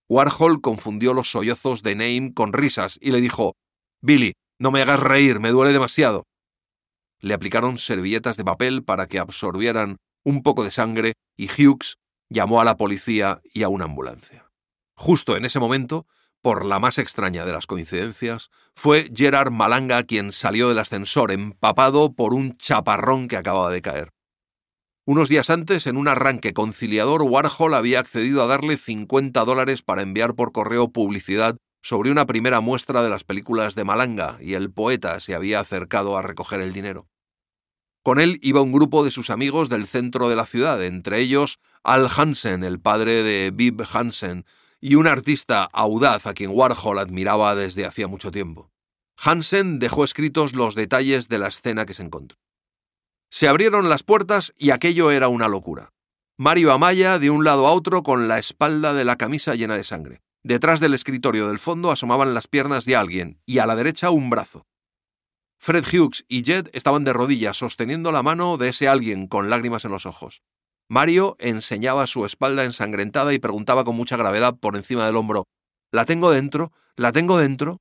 Warhol 0.09 0.61
confundió 0.61 1.15
los 1.15 1.31
sollozos 1.31 1.83
de 1.83 1.95
Naim 1.95 2.33
con 2.33 2.53
risas 2.53 2.99
y 3.01 3.13
le 3.13 3.21
dijo 3.21 3.55
Billy, 4.01 4.33
no 4.59 4.71
me 4.71 4.83
hagas 4.83 5.01
reír, 5.01 5.41
me 5.41 5.51
duele 5.51 5.73
demasiado. 5.73 6.25
Le 7.21 7.35
aplicaron 7.35 7.79
servilletas 7.79 8.37
de 8.37 8.45
papel 8.45 8.83
para 8.83 9.07
que 9.07 9.19
absorbieran 9.19 9.99
un 10.25 10.43
poco 10.43 10.65
de 10.65 10.71
sangre 10.71 11.13
y 11.37 11.49
Hughes 11.49 11.97
llamó 12.29 12.61
a 12.61 12.65
la 12.65 12.77
policía 12.77 13.41
y 13.45 13.63
a 13.63 13.69
una 13.69 13.85
ambulancia. 13.85 14.51
Justo 14.95 15.37
en 15.37 15.45
ese 15.45 15.61
momento, 15.61 16.07
por 16.43 16.65
la 16.65 16.79
más 16.79 16.99
extraña 16.99 17.45
de 17.45 17.53
las 17.53 17.67
coincidencias, 17.67 18.51
fue 18.75 19.11
Gerard 19.15 19.51
Malanga 19.51 20.03
quien 20.05 20.33
salió 20.33 20.69
del 20.69 20.79
ascensor 20.79 21.33
empapado 21.33 22.15
por 22.15 22.35
un 22.35 22.57
chaparrón 22.57 23.29
que 23.29 23.37
acababa 23.37 23.71
de 23.71 23.83
caer. 23.83 24.11
Unos 25.07 25.29
días 25.29 25.51
antes, 25.51 25.87
en 25.87 25.97
un 25.97 26.09
arranque 26.09 26.53
conciliador, 26.53 27.23
Warhol 27.23 27.75
había 27.75 28.01
accedido 28.01 28.43
a 28.43 28.47
darle 28.47 28.77
50 28.77 29.45
dólares 29.45 29.83
para 29.83 30.03
enviar 30.03 30.35
por 30.35 30.53
correo 30.53 30.89
publicidad 30.89 31.57
sobre 31.83 32.11
una 32.11 32.27
primera 32.27 32.61
muestra 32.61 33.03
de 33.03 33.11
las 33.11 33.25
películas 33.25 33.75
de 33.75 33.85
Malanga, 33.85 34.39
y 34.41 34.55
el 34.55 34.71
poeta 34.71 35.19
se 35.21 35.35
había 35.35 35.61
acercado 35.61 36.17
a 36.17 36.23
recoger 36.23 36.61
el 36.61 36.73
dinero. 36.73 37.09
Con 38.03 38.21
él 38.21 38.39
iba 38.43 38.63
un 38.63 38.73
grupo 38.73 39.05
de 39.05 39.11
sus 39.11 39.31
amigos 39.31 39.69
del 39.69 39.87
centro 39.87 40.29
de 40.29 40.37
la 40.37 40.47
ciudad, 40.47 40.83
entre 40.83 41.21
ellos 41.21 41.59
Al 41.83 42.09
Hansen, 42.15 42.65
el 42.65 42.81
padre 42.81 43.23
de 43.23 43.51
Bib 43.51 43.83
Hansen, 43.93 44.47
y 44.81 44.95
un 44.95 45.07
artista 45.07 45.65
audaz 45.65 46.27
a 46.27 46.35
quien 46.35 46.51
Warhol 46.51 46.99
admiraba 46.99 47.55
desde 47.55 47.85
hacía 47.85 48.09
mucho 48.09 48.31
tiempo. 48.31 48.71
Hansen 49.23 49.79
dejó 49.79 50.05
escritos 50.05 50.55
los 50.55 50.75
detalles 50.75 51.29
de 51.29 51.39
la 51.39 51.49
escena 51.49 51.85
que 51.85 51.95
se 51.95 52.03
encontró. 52.03 52.39
Se 53.31 53.47
abrieron 53.47 53.89
las 53.89 54.03
puertas 54.03 54.53
y 54.57 54.71
aquello 54.71 55.11
era 55.11 55.29
una 55.29 55.49
locura. 55.49 55.93
Mario 56.37 56.73
Amaya 56.73 57.19
de 57.19 57.29
un 57.31 57.45
lado 57.45 57.67
a 57.67 57.73
otro 57.73 58.03
con 58.03 58.27
la 58.27 58.39
espalda 58.39 58.95
de 58.95 59.05
la 59.05 59.17
camisa 59.17 59.55
llena 59.55 59.77
de 59.77 59.85
sangre. 59.85 60.23
Detrás 60.43 60.81
del 60.81 60.95
escritorio 60.95 61.49
del 61.49 61.59
fondo 61.59 61.91
asomaban 61.91 62.33
las 62.33 62.49
piernas 62.49 62.87
de 62.87 62.97
alguien 62.97 63.43
y 63.45 63.59
a 63.59 63.67
la 63.67 63.77
derecha 63.77 64.11
un 64.11 64.31
brazo. 64.31 64.67
Fred 65.59 65.85
Hughes 65.85 66.25
y 66.27 66.43
Jed 66.43 66.69
estaban 66.73 67.05
de 67.05 67.13
rodillas 67.13 67.59
sosteniendo 67.59 68.11
la 68.11 68.23
mano 68.23 68.57
de 68.57 68.71
ese 68.71 68.89
alguien 68.89 69.27
con 69.27 69.51
lágrimas 69.51 69.85
en 69.85 69.91
los 69.91 70.07
ojos. 70.07 70.43
Mario 70.91 71.37
enseñaba 71.39 72.09
su 72.09 72.27
espalda 72.27 72.65
ensangrentada 72.65 73.33
y 73.33 73.39
preguntaba 73.39 73.85
con 73.85 73.95
mucha 73.95 74.17
gravedad 74.17 74.59
por 74.59 74.75
encima 74.75 75.07
del 75.07 75.15
hombro 75.15 75.47
¿La 75.93 76.05
tengo 76.05 76.33
dentro? 76.33 76.73
¿La 76.97 77.13
tengo 77.13 77.39
dentro? 77.39 77.81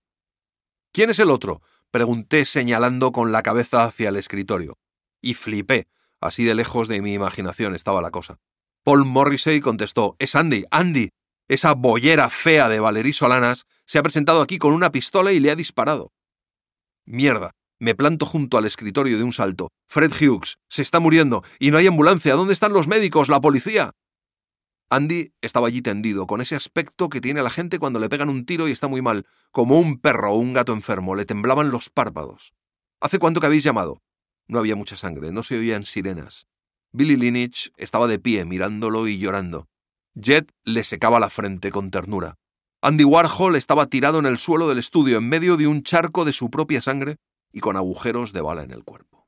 ¿Quién 0.94 1.10
es 1.10 1.18
el 1.18 1.32
otro? 1.32 1.64
pregunté 1.90 2.46
señalando 2.46 3.12
con 3.12 3.32
la 3.32 3.42
cabeza 3.42 3.84
hacia 3.84 4.10
el 4.10 4.16
escritorio. 4.16 4.78
Y 5.24 5.34
flipé. 5.34 5.88
Así 6.22 6.44
de 6.44 6.54
lejos 6.54 6.88
de 6.88 7.02
mi 7.02 7.14
imaginación 7.14 7.74
estaba 7.74 8.00
la 8.00 8.12
cosa. 8.12 8.38
Paul 8.84 9.06
Morrissey 9.06 9.60
contestó 9.60 10.16
Es 10.20 10.36
Andy, 10.36 10.66
Andy. 10.70 11.10
Esa 11.48 11.74
boyera 11.74 12.30
fea 12.30 12.70
de 12.70 12.80
Valerí 12.80 13.14
Solanas 13.14 13.66
se 13.86 13.98
ha 13.98 14.04
presentado 14.04 14.44
aquí 14.44 14.60
con 14.60 14.72
una 14.72 14.92
pistola 14.92 15.32
y 15.32 15.40
le 15.40 15.50
ha 15.50 15.56
disparado. 15.56 16.14
Mierda. 17.06 17.56
Me 17.82 17.96
planto 17.96 18.26
junto 18.26 18.58
al 18.58 18.66
escritorio 18.66 19.18
de 19.18 19.24
un 19.24 19.32
salto. 19.32 19.72
Fred 19.88 20.12
Hughes, 20.12 20.58
se 20.68 20.82
está 20.82 21.00
muriendo 21.00 21.44
y 21.60 21.72
no 21.72 21.78
hay 21.78 21.88
ambulancia. 21.88 22.36
¿Dónde 22.36 22.54
están 22.54 22.74
los 22.74 22.90
médicos? 22.90 23.30
¿La 23.30 23.40
policía? 23.40 23.92
Andy 24.90 25.32
estaba 25.40 25.68
allí 25.68 25.82
tendido, 25.82 26.28
con 26.28 26.42
ese 26.42 26.58
aspecto 26.58 27.08
que 27.08 27.22
tiene 27.22 27.42
la 27.42 27.50
gente 27.50 27.80
cuando 27.80 28.00
le 28.00 28.10
pegan 28.10 28.28
un 28.28 28.46
tiro 28.46 28.68
y 28.68 28.72
está 28.72 28.90
muy 28.90 29.02
mal, 29.02 29.26
como 29.52 29.80
un 29.80 30.00
perro 30.00 30.34
o 30.34 30.38
un 30.38 30.54
gato 30.54 30.74
enfermo. 30.74 31.16
Le 31.16 31.26
temblaban 31.26 31.72
los 31.72 31.90
párpados. 31.90 32.54
¿Hace 33.00 33.18
cuánto 33.18 33.40
que 33.40 33.46
habéis 33.46 33.64
llamado? 33.64 34.02
No 34.48 34.60
había 34.60 34.76
mucha 34.76 34.98
sangre, 34.98 35.32
no 35.32 35.44
se 35.44 35.58
oían 35.58 35.84
sirenas. 35.84 36.48
Billy 36.92 37.16
Linich 37.16 37.72
estaba 37.78 38.08
de 38.08 38.20
pie, 38.20 38.44
mirándolo 38.44 39.08
y 39.08 39.20
llorando. 39.20 39.70
Jet 40.16 40.52
le 40.66 40.84
secaba 40.84 41.20
la 41.20 41.30
frente 41.30 41.72
con 41.72 41.92
ternura. 41.92 42.36
Andy 42.82 43.06
Warhol 43.06 43.56
estaba 43.56 43.86
tirado 43.86 44.20
en 44.20 44.26
el 44.26 44.38
suelo 44.38 44.68
del 44.68 44.80
estudio 44.80 45.18
en 45.18 45.30
medio 45.30 45.56
de 45.56 45.68
un 45.68 45.84
charco 45.84 46.26
de 46.26 46.34
su 46.34 46.50
propia 46.50 46.82
sangre 46.82 47.18
y 47.52 47.60
con 47.60 47.78
agujeros 47.78 48.34
de 48.34 48.42
bala 48.42 48.64
en 48.64 48.72
el 48.72 48.84
cuerpo. 48.84 49.28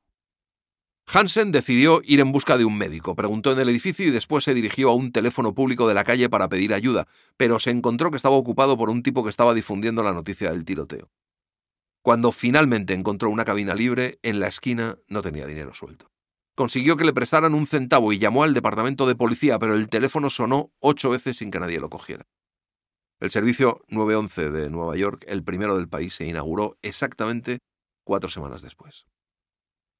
Hansen 1.06 1.52
decidió 1.52 2.00
ir 2.04 2.20
en 2.20 2.32
busca 2.32 2.56
de 2.56 2.64
un 2.64 2.78
médico, 2.78 3.14
preguntó 3.16 3.52
en 3.52 3.58
el 3.58 3.68
edificio 3.68 4.06
y 4.06 4.10
después 4.10 4.44
se 4.44 4.54
dirigió 4.54 4.90
a 4.90 4.94
un 4.94 5.12
teléfono 5.12 5.54
público 5.54 5.88
de 5.88 5.94
la 5.94 6.04
calle 6.04 6.30
para 6.30 6.48
pedir 6.48 6.72
ayuda, 6.72 7.06
pero 7.36 7.58
se 7.58 7.70
encontró 7.70 8.10
que 8.10 8.16
estaba 8.16 8.36
ocupado 8.36 8.76
por 8.76 8.88
un 8.88 9.02
tipo 9.02 9.24
que 9.24 9.30
estaba 9.30 9.52
difundiendo 9.52 10.02
la 10.02 10.12
noticia 10.12 10.50
del 10.50 10.64
tiroteo. 10.64 11.10
Cuando 12.02 12.32
finalmente 12.32 12.94
encontró 12.94 13.30
una 13.30 13.44
cabina 13.44 13.74
libre, 13.74 14.18
en 14.22 14.40
la 14.40 14.48
esquina 14.48 14.98
no 15.08 15.22
tenía 15.22 15.46
dinero 15.46 15.74
suelto 15.74 16.12
consiguió 16.54 16.96
que 16.96 17.04
le 17.04 17.12
prestaran 17.12 17.54
un 17.54 17.66
centavo 17.66 18.12
y 18.12 18.18
llamó 18.18 18.44
al 18.44 18.54
departamento 18.54 19.06
de 19.06 19.16
policía, 19.16 19.58
pero 19.58 19.74
el 19.74 19.88
teléfono 19.88 20.30
sonó 20.30 20.72
ocho 20.80 21.10
veces 21.10 21.38
sin 21.38 21.50
que 21.50 21.60
nadie 21.60 21.80
lo 21.80 21.90
cogiera. 21.90 22.26
El 23.20 23.30
servicio 23.30 23.82
911 23.88 24.50
de 24.50 24.70
Nueva 24.70 24.96
York, 24.96 25.24
el 25.28 25.44
primero 25.44 25.76
del 25.76 25.88
país, 25.88 26.14
se 26.14 26.26
inauguró 26.26 26.76
exactamente 26.82 27.58
cuatro 28.04 28.30
semanas 28.30 28.62
después. 28.62 29.06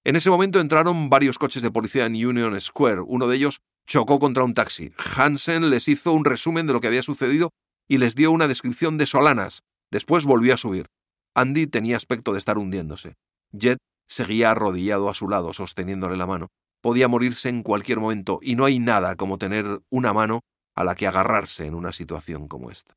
En 0.04 0.16
ese 0.16 0.30
momento 0.30 0.60
entraron 0.60 1.08
varios 1.10 1.38
coches 1.38 1.62
de 1.62 1.70
policía 1.70 2.06
en 2.06 2.14
Union 2.14 2.60
Square. 2.60 3.02
Uno 3.02 3.28
de 3.28 3.36
ellos 3.36 3.60
chocó 3.86 4.18
contra 4.18 4.44
un 4.44 4.54
taxi. 4.54 4.92
Hansen 5.16 5.70
les 5.70 5.88
hizo 5.88 6.12
un 6.12 6.24
resumen 6.24 6.66
de 6.66 6.72
lo 6.72 6.80
que 6.80 6.88
había 6.88 7.02
sucedido 7.02 7.50
y 7.88 7.98
les 7.98 8.14
dio 8.14 8.32
una 8.32 8.48
descripción 8.48 8.98
de 8.98 9.06
Solanas. 9.06 9.62
Después 9.90 10.24
volvió 10.24 10.54
a 10.54 10.56
subir. 10.56 10.86
Andy 11.34 11.66
tenía 11.66 11.96
aspecto 11.96 12.32
de 12.32 12.38
estar 12.38 12.58
hundiéndose. 12.58 13.14
Jet 13.52 13.78
Seguía 14.12 14.50
arrodillado 14.50 15.08
a 15.08 15.14
su 15.14 15.26
lado, 15.26 15.54
sosteniéndole 15.54 16.18
la 16.18 16.26
mano. 16.26 16.48
Podía 16.82 17.08
morirse 17.08 17.48
en 17.48 17.62
cualquier 17.62 17.98
momento, 17.98 18.40
y 18.42 18.56
no 18.56 18.66
hay 18.66 18.78
nada 18.78 19.16
como 19.16 19.38
tener 19.38 19.80
una 19.88 20.12
mano 20.12 20.40
a 20.74 20.84
la 20.84 20.94
que 20.94 21.06
agarrarse 21.06 21.64
en 21.64 21.74
una 21.74 21.92
situación 21.92 22.46
como 22.46 22.70
esta. 22.70 22.94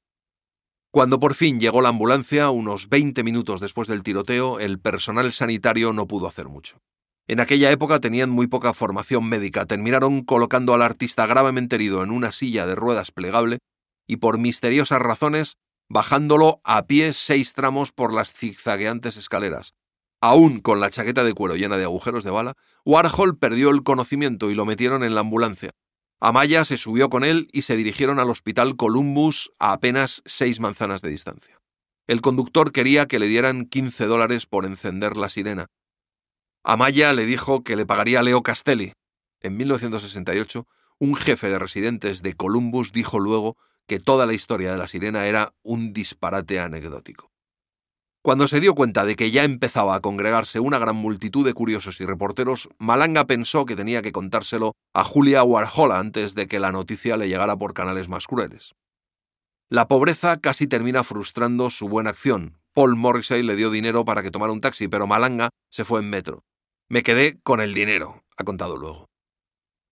Cuando 0.95 1.19
por 1.19 1.33
fin 1.33 1.59
llegó 1.59 1.81
la 1.81 1.89
ambulancia, 1.89 2.49
unos 2.51 2.87
20 2.87 3.21
minutos 3.21 3.59
después 3.59 3.89
del 3.89 4.01
tiroteo, 4.01 4.61
el 4.61 4.79
personal 4.79 5.33
sanitario 5.33 5.91
no 5.91 6.07
pudo 6.07 6.25
hacer 6.25 6.47
mucho. 6.47 6.77
En 7.27 7.41
aquella 7.41 7.69
época 7.69 7.99
tenían 7.99 8.29
muy 8.29 8.47
poca 8.47 8.73
formación 8.73 9.27
médica, 9.27 9.65
terminaron 9.65 10.23
colocando 10.23 10.73
al 10.73 10.81
artista 10.81 11.25
gravemente 11.25 11.75
herido 11.75 12.01
en 12.01 12.11
una 12.11 12.31
silla 12.31 12.65
de 12.65 12.75
ruedas 12.75 13.11
plegable 13.11 13.57
y 14.07 14.15
por 14.15 14.37
misteriosas 14.37 15.01
razones 15.01 15.57
bajándolo 15.89 16.61
a 16.63 16.85
pie 16.85 17.11
seis 17.11 17.51
tramos 17.51 17.91
por 17.91 18.13
las 18.13 18.33
zigzagueantes 18.33 19.17
escaleras, 19.17 19.73
Aún 20.21 20.61
con 20.61 20.79
la 20.79 20.91
chaqueta 20.91 21.25
de 21.25 21.33
cuero 21.33 21.57
llena 21.57 21.75
de 21.75 21.83
agujeros 21.83 22.23
de 22.23 22.31
bala, 22.31 22.53
Warhol 22.85 23.37
perdió 23.37 23.69
el 23.69 23.83
conocimiento 23.83 24.49
y 24.49 24.55
lo 24.55 24.63
metieron 24.63 25.03
en 25.03 25.13
la 25.13 25.19
ambulancia. 25.19 25.71
Amaya 26.27 26.65
se 26.65 26.79
subió 26.79 27.11
con 27.11 27.23
él 27.23 27.49
y 27.51 27.61
se 27.61 27.77
dirigieron 27.77 28.17
al 28.17 28.31
hospital 28.31 28.75
Columbus 28.75 29.53
a 29.59 29.73
apenas 29.73 30.23
seis 30.25 30.59
manzanas 30.59 31.03
de 31.03 31.11
distancia. 31.11 31.61
El 32.07 32.21
conductor 32.21 32.71
quería 32.71 33.05
que 33.05 33.19
le 33.19 33.27
dieran 33.27 33.65
15 33.65 34.07
dólares 34.07 34.47
por 34.47 34.65
encender 34.65 35.17
la 35.17 35.29
sirena. 35.29 35.67
Amaya 36.63 37.13
le 37.13 37.27
dijo 37.27 37.63
que 37.63 37.75
le 37.75 37.85
pagaría 37.85 38.21
a 38.21 38.23
Leo 38.23 38.41
Castelli. 38.41 38.93
En 39.39 39.55
1968, 39.55 40.67
un 40.97 41.15
jefe 41.15 41.47
de 41.47 41.59
residentes 41.59 42.23
de 42.23 42.33
Columbus 42.33 42.91
dijo 42.91 43.19
luego 43.19 43.55
que 43.85 43.99
toda 43.99 44.25
la 44.25 44.33
historia 44.33 44.71
de 44.71 44.79
la 44.79 44.87
sirena 44.87 45.27
era 45.27 45.53
un 45.61 45.93
disparate 45.93 46.59
anecdótico. 46.59 47.29
Cuando 48.25 48.47
se 48.47 48.59
dio 48.59 48.73
cuenta 48.73 49.05
de 49.05 49.15
que 49.15 49.29
ya 49.29 49.43
empezaba 49.43 49.93
a 49.93 49.99
congregarse 49.99 50.59
una 50.59 50.79
gran 50.79 50.95
multitud 50.95 51.45
de 51.45 51.53
curiosos 51.53 52.01
y 52.01 52.05
reporteros, 52.05 52.69
Malanga 52.79 53.27
pensó 53.27 53.65
que 53.65 53.75
tenía 53.75 54.01
que 54.01 54.11
contárselo 54.11 54.73
a 54.95 55.03
Julia 55.03 55.43
Warhol 55.43 55.91
antes 55.91 56.33
de 56.33 56.47
que 56.47 56.57
la 56.57 56.71
noticia 56.71 57.17
le 57.17 57.27
llegara 57.29 57.55
por 57.55 57.75
canales 57.75 58.09
más 58.09 58.25
crueles. 58.25 58.73
La 59.69 59.87
pobreza 59.87 60.41
casi 60.41 60.65
termina 60.65 61.03
frustrando 61.03 61.69
su 61.69 61.87
buena 61.87 62.09
acción. 62.09 62.57
Paul 62.73 62.95
Morrissey 62.95 63.43
le 63.43 63.55
dio 63.55 63.69
dinero 63.69 64.05
para 64.05 64.23
que 64.23 64.31
tomara 64.31 64.51
un 64.51 64.59
taxi, 64.59 64.87
pero 64.87 65.05
Malanga 65.05 65.49
se 65.69 65.85
fue 65.85 65.99
en 65.99 66.09
metro. 66.09 66.41
Me 66.89 67.03
quedé 67.03 67.39
con 67.43 67.61
el 67.61 67.75
dinero, 67.75 68.23
ha 68.37 68.43
contado 68.43 68.75
luego. 68.75 69.05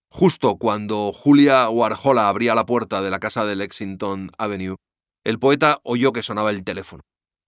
Justo 0.09 0.55
cuando 0.55 1.13
Julia 1.13 1.69
Warhol 1.69 2.17
abría 2.17 2.55
la 2.55 2.65
puerta 2.65 3.03
de 3.03 3.11
la 3.11 3.19
casa 3.19 3.45
de 3.45 3.57
Lexington 3.57 4.31
Avenue, 4.39 4.77
el 5.23 5.37
poeta 5.37 5.81
oyó 5.83 6.13
que 6.13 6.23
sonaba 6.23 6.49
el 6.49 6.63
teléfono. 6.63 7.03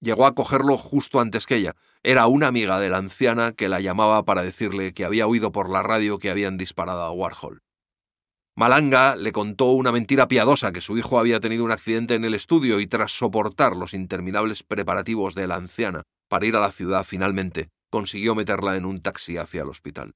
Llegó 0.05 0.27
a 0.27 0.35
cogerlo 0.35 0.77
justo 0.77 1.19
antes 1.19 1.47
que 1.47 1.55
ella. 1.55 1.75
Era 2.03 2.27
una 2.27 2.45
amiga 2.45 2.79
de 2.79 2.89
la 2.89 2.97
anciana 2.97 3.53
que 3.53 3.67
la 3.67 3.79
llamaba 3.79 4.23
para 4.23 4.43
decirle 4.43 4.93
que 4.93 5.03
había 5.03 5.25
oído 5.25 5.51
por 5.51 5.67
la 5.67 5.81
radio 5.81 6.19
que 6.19 6.29
habían 6.29 6.59
disparado 6.59 7.01
a 7.01 7.11
Warhol. 7.11 7.63
Malanga 8.55 9.15
le 9.15 9.31
contó 9.31 9.71
una 9.71 9.91
mentira 9.91 10.27
piadosa 10.27 10.71
que 10.71 10.81
su 10.81 10.95
hijo 10.99 11.17
había 11.17 11.39
tenido 11.39 11.63
un 11.63 11.71
accidente 11.71 12.13
en 12.13 12.23
el 12.23 12.35
estudio 12.35 12.79
y 12.79 12.85
tras 12.85 13.13
soportar 13.13 13.75
los 13.75 13.95
interminables 13.95 14.61
preparativos 14.61 15.33
de 15.33 15.47
la 15.47 15.55
anciana 15.55 16.03
para 16.29 16.45
ir 16.45 16.55
a 16.55 16.59
la 16.59 16.71
ciudad 16.71 17.03
finalmente 17.03 17.69
consiguió 17.89 18.35
meterla 18.35 18.75
en 18.75 18.85
un 18.85 19.01
taxi 19.01 19.37
hacia 19.37 19.63
el 19.63 19.69
hospital. 19.69 20.13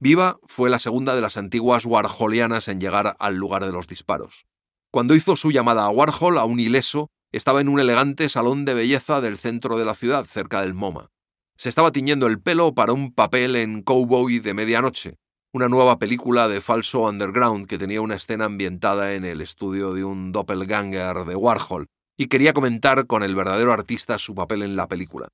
Viva 0.00 0.38
fue 0.46 0.70
la 0.70 0.78
segunda 0.78 1.14
de 1.14 1.20
las 1.20 1.36
antiguas 1.36 1.84
warholianas 1.84 2.68
en 2.68 2.80
llegar 2.80 3.14
al 3.18 3.36
lugar 3.36 3.62
de 3.62 3.72
los 3.72 3.88
disparos. 3.88 4.46
Cuando 4.90 5.14
hizo 5.14 5.36
su 5.36 5.50
llamada 5.50 5.84
a 5.84 5.90
Warhol, 5.90 6.38
a 6.38 6.46
un 6.46 6.60
ileso, 6.60 7.10
estaba 7.32 7.60
en 7.60 7.68
un 7.68 7.80
elegante 7.80 8.28
salón 8.28 8.64
de 8.64 8.74
belleza 8.74 9.20
del 9.20 9.38
centro 9.38 9.78
de 9.78 9.84
la 9.84 9.94
ciudad, 9.94 10.24
cerca 10.24 10.62
del 10.62 10.74
MoMA. 10.74 11.10
Se 11.56 11.68
estaba 11.68 11.92
tiñendo 11.92 12.26
el 12.26 12.40
pelo 12.40 12.74
para 12.74 12.92
un 12.92 13.12
papel 13.12 13.56
en 13.56 13.82
Cowboy 13.82 14.40
de 14.40 14.54
Medianoche, 14.54 15.18
una 15.52 15.68
nueva 15.68 15.98
película 15.98 16.48
de 16.48 16.60
falso 16.60 17.02
underground 17.02 17.66
que 17.66 17.78
tenía 17.78 18.00
una 18.02 18.16
escena 18.16 18.44
ambientada 18.44 19.14
en 19.14 19.24
el 19.24 19.40
estudio 19.40 19.94
de 19.94 20.04
un 20.04 20.32
doppelganger 20.32 21.24
de 21.24 21.34
Warhol, 21.34 21.86
y 22.16 22.26
quería 22.26 22.52
comentar 22.52 23.06
con 23.06 23.22
el 23.22 23.34
verdadero 23.34 23.72
artista 23.72 24.18
su 24.18 24.34
papel 24.34 24.62
en 24.62 24.76
la 24.76 24.86
película. 24.86 25.28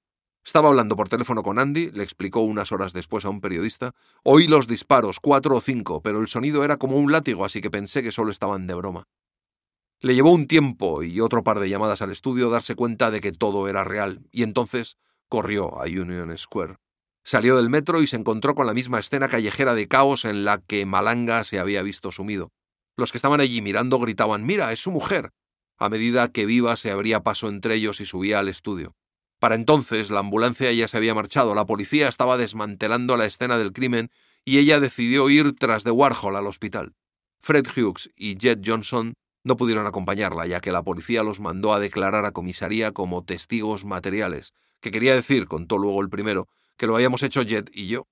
Estaba 0.45 0.69
hablando 0.69 0.97
por 0.97 1.09
teléfono 1.09 1.43
con 1.45 1.59
Andy, 1.61 1.93
le 1.93 2.03
explicó 2.03 2.41
unas 2.41 2.73
horas 2.73 2.93
después 2.93 3.25
a 3.25 3.29
un 3.29 3.41
periodista. 3.41 3.93
Oí 4.25 4.49
los 4.49 4.67
disparos, 4.67 5.21
cuatro 5.21 5.57
o 5.57 5.61
cinco, 5.61 6.03
pero 6.03 6.21
el 6.21 6.27
sonido 6.27 6.65
era 6.65 6.79
como 6.79 6.97
un 6.97 7.13
látigo, 7.13 7.45
así 7.45 7.61
que 7.61 7.71
pensé 7.71 8.03
que 8.03 8.11
solo 8.11 8.33
estaban 8.33 8.67
de 8.67 8.75
broma. 8.75 9.05
Le 10.03 10.17
llevó 10.17 10.33
un 10.33 10.49
tiempo 10.49 11.05
y 11.05 11.21
otro 11.21 11.45
par 11.45 11.61
de 11.61 11.69
llamadas 11.69 12.03
al 12.03 12.11
estudio 12.11 12.51
darse 12.51 12.75
cuenta 12.75 13.13
de 13.13 13.21
que 13.21 13.31
todo 13.31 13.69
era 13.69 13.85
real, 13.85 14.27
y 14.33 14.43
entonces 14.43 14.97
corrió 15.29 15.81
a 15.81 15.85
Union 15.85 16.37
Square. 16.37 16.79
Salió 17.23 17.57
del 17.57 17.71
metro 17.71 18.03
y 18.03 18.09
se 18.09 18.17
encontró 18.17 18.57
con 18.57 18.67
la 18.67 18.75
misma 18.75 18.99
escena 18.99 19.29
callejera 19.29 19.77
de 19.77 19.87
caos 19.87 20.25
en 20.25 20.45
la 20.45 20.59
que 20.59 20.85
Malanga 20.87 21.45
se 21.45 21.61
había 21.61 21.83
visto 21.83 22.11
sumido. 22.11 22.51
Los 22.97 23.13
que 23.13 23.19
estaban 23.19 23.41
allí 23.41 23.63
mirando 23.63 24.01
gritaban 24.01 24.45
Mira, 24.45 24.73
es 24.73 24.81
su 24.81 24.91
mujer. 24.91 25.31
A 25.79 25.89
medida 25.89 26.33
que 26.33 26.47
Viva 26.47 26.77
se 26.77 26.91
abría 26.91 27.23
paso 27.23 27.49
entre 27.49 27.77
ellos 27.77 28.01
y 28.01 28.05
subía 28.05 28.41
al 28.41 28.49
estudio. 28.49 28.97
Para 29.39 29.55
entonces 29.55 30.11
la 30.11 30.19
ambulancia 30.19 30.73
ya 30.73 30.89
se 30.89 30.97
había 30.97 31.15
marchado, 31.15 31.55
la 31.55 31.65
policía 31.65 32.09
estaba 32.09 32.37
desmantelando 32.39 33.17
la 33.17 33.27
escena 33.27 33.57
del 33.57 33.73
crimen 33.73 34.11
y 34.45 34.59
ella 34.59 34.81
decidió 34.81 35.31
ir 35.31 35.55
tras 35.55 35.85
de 35.85 35.93
Warhol 35.93 36.35
al 36.35 36.49
hospital. 36.49 36.97
Fred 37.41 37.67
Hughes 37.69 38.11
y 38.17 38.37
Jet 38.37 38.63
Johnson 38.67 39.15
no 39.45 39.57
pudieron 39.57 39.87
acompañarla, 39.87 40.47
ya 40.47 40.61
que 40.61 40.73
la 40.73 40.83
policía 40.83 41.23
los 41.23 41.41
mandó 41.41 41.73
a 41.73 41.81
declarar 41.81 42.25
a 42.25 42.33
comisaría 42.33 42.93
como 42.93 43.25
testigos 43.25 43.85
materiales, 43.85 44.55
que 44.81 44.91
quería 44.91 45.15
decir, 45.15 45.47
contó 45.47 45.79
luego 45.79 46.01
el 46.01 46.09
primero, 46.09 46.49
que 46.77 46.87
lo 46.87 46.95
habíamos 46.95 47.23
hecho 47.23 47.43
Jet 47.43 47.71
y 47.73 47.89
yo. 47.89 48.07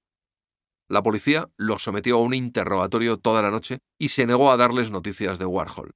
La 0.88 1.02
policía 1.02 1.48
los 1.56 1.82
sometió 1.82 2.16
a 2.16 2.20
un 2.20 2.34
interrogatorio 2.34 3.18
toda 3.18 3.42
la 3.42 3.50
noche 3.50 3.78
y 3.98 4.08
se 4.08 4.26
negó 4.26 4.50
a 4.50 4.56
darles 4.56 4.90
noticias 4.90 5.38
de 5.38 5.46
Warhol. 5.46 5.94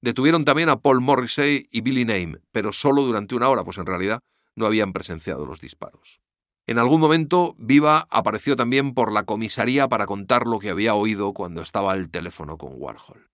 Detuvieron 0.00 0.44
también 0.44 0.68
a 0.68 0.80
Paul 0.80 1.00
Morrissey 1.00 1.68
y 1.70 1.80
Billy 1.80 2.04
Name, 2.04 2.38
pero 2.50 2.72
solo 2.72 3.02
durante 3.02 3.36
una 3.36 3.48
hora, 3.48 3.62
pues 3.62 3.78
en 3.78 3.86
realidad 3.86 4.20
no 4.56 4.66
habían 4.66 4.92
presenciado 4.92 5.46
los 5.46 5.60
disparos. 5.60 6.20
En 6.66 6.78
algún 6.78 7.00
momento, 7.00 7.54
Viva 7.58 8.06
apareció 8.10 8.56
también 8.56 8.94
por 8.94 9.12
la 9.12 9.24
comisaría 9.24 9.88
para 9.88 10.06
contar 10.06 10.46
lo 10.46 10.58
que 10.58 10.70
había 10.70 10.94
oído 10.94 11.32
cuando 11.32 11.62
estaba 11.62 11.92
al 11.92 12.10
teléfono 12.10 12.58
con 12.58 12.72
Warhol. 12.74 13.31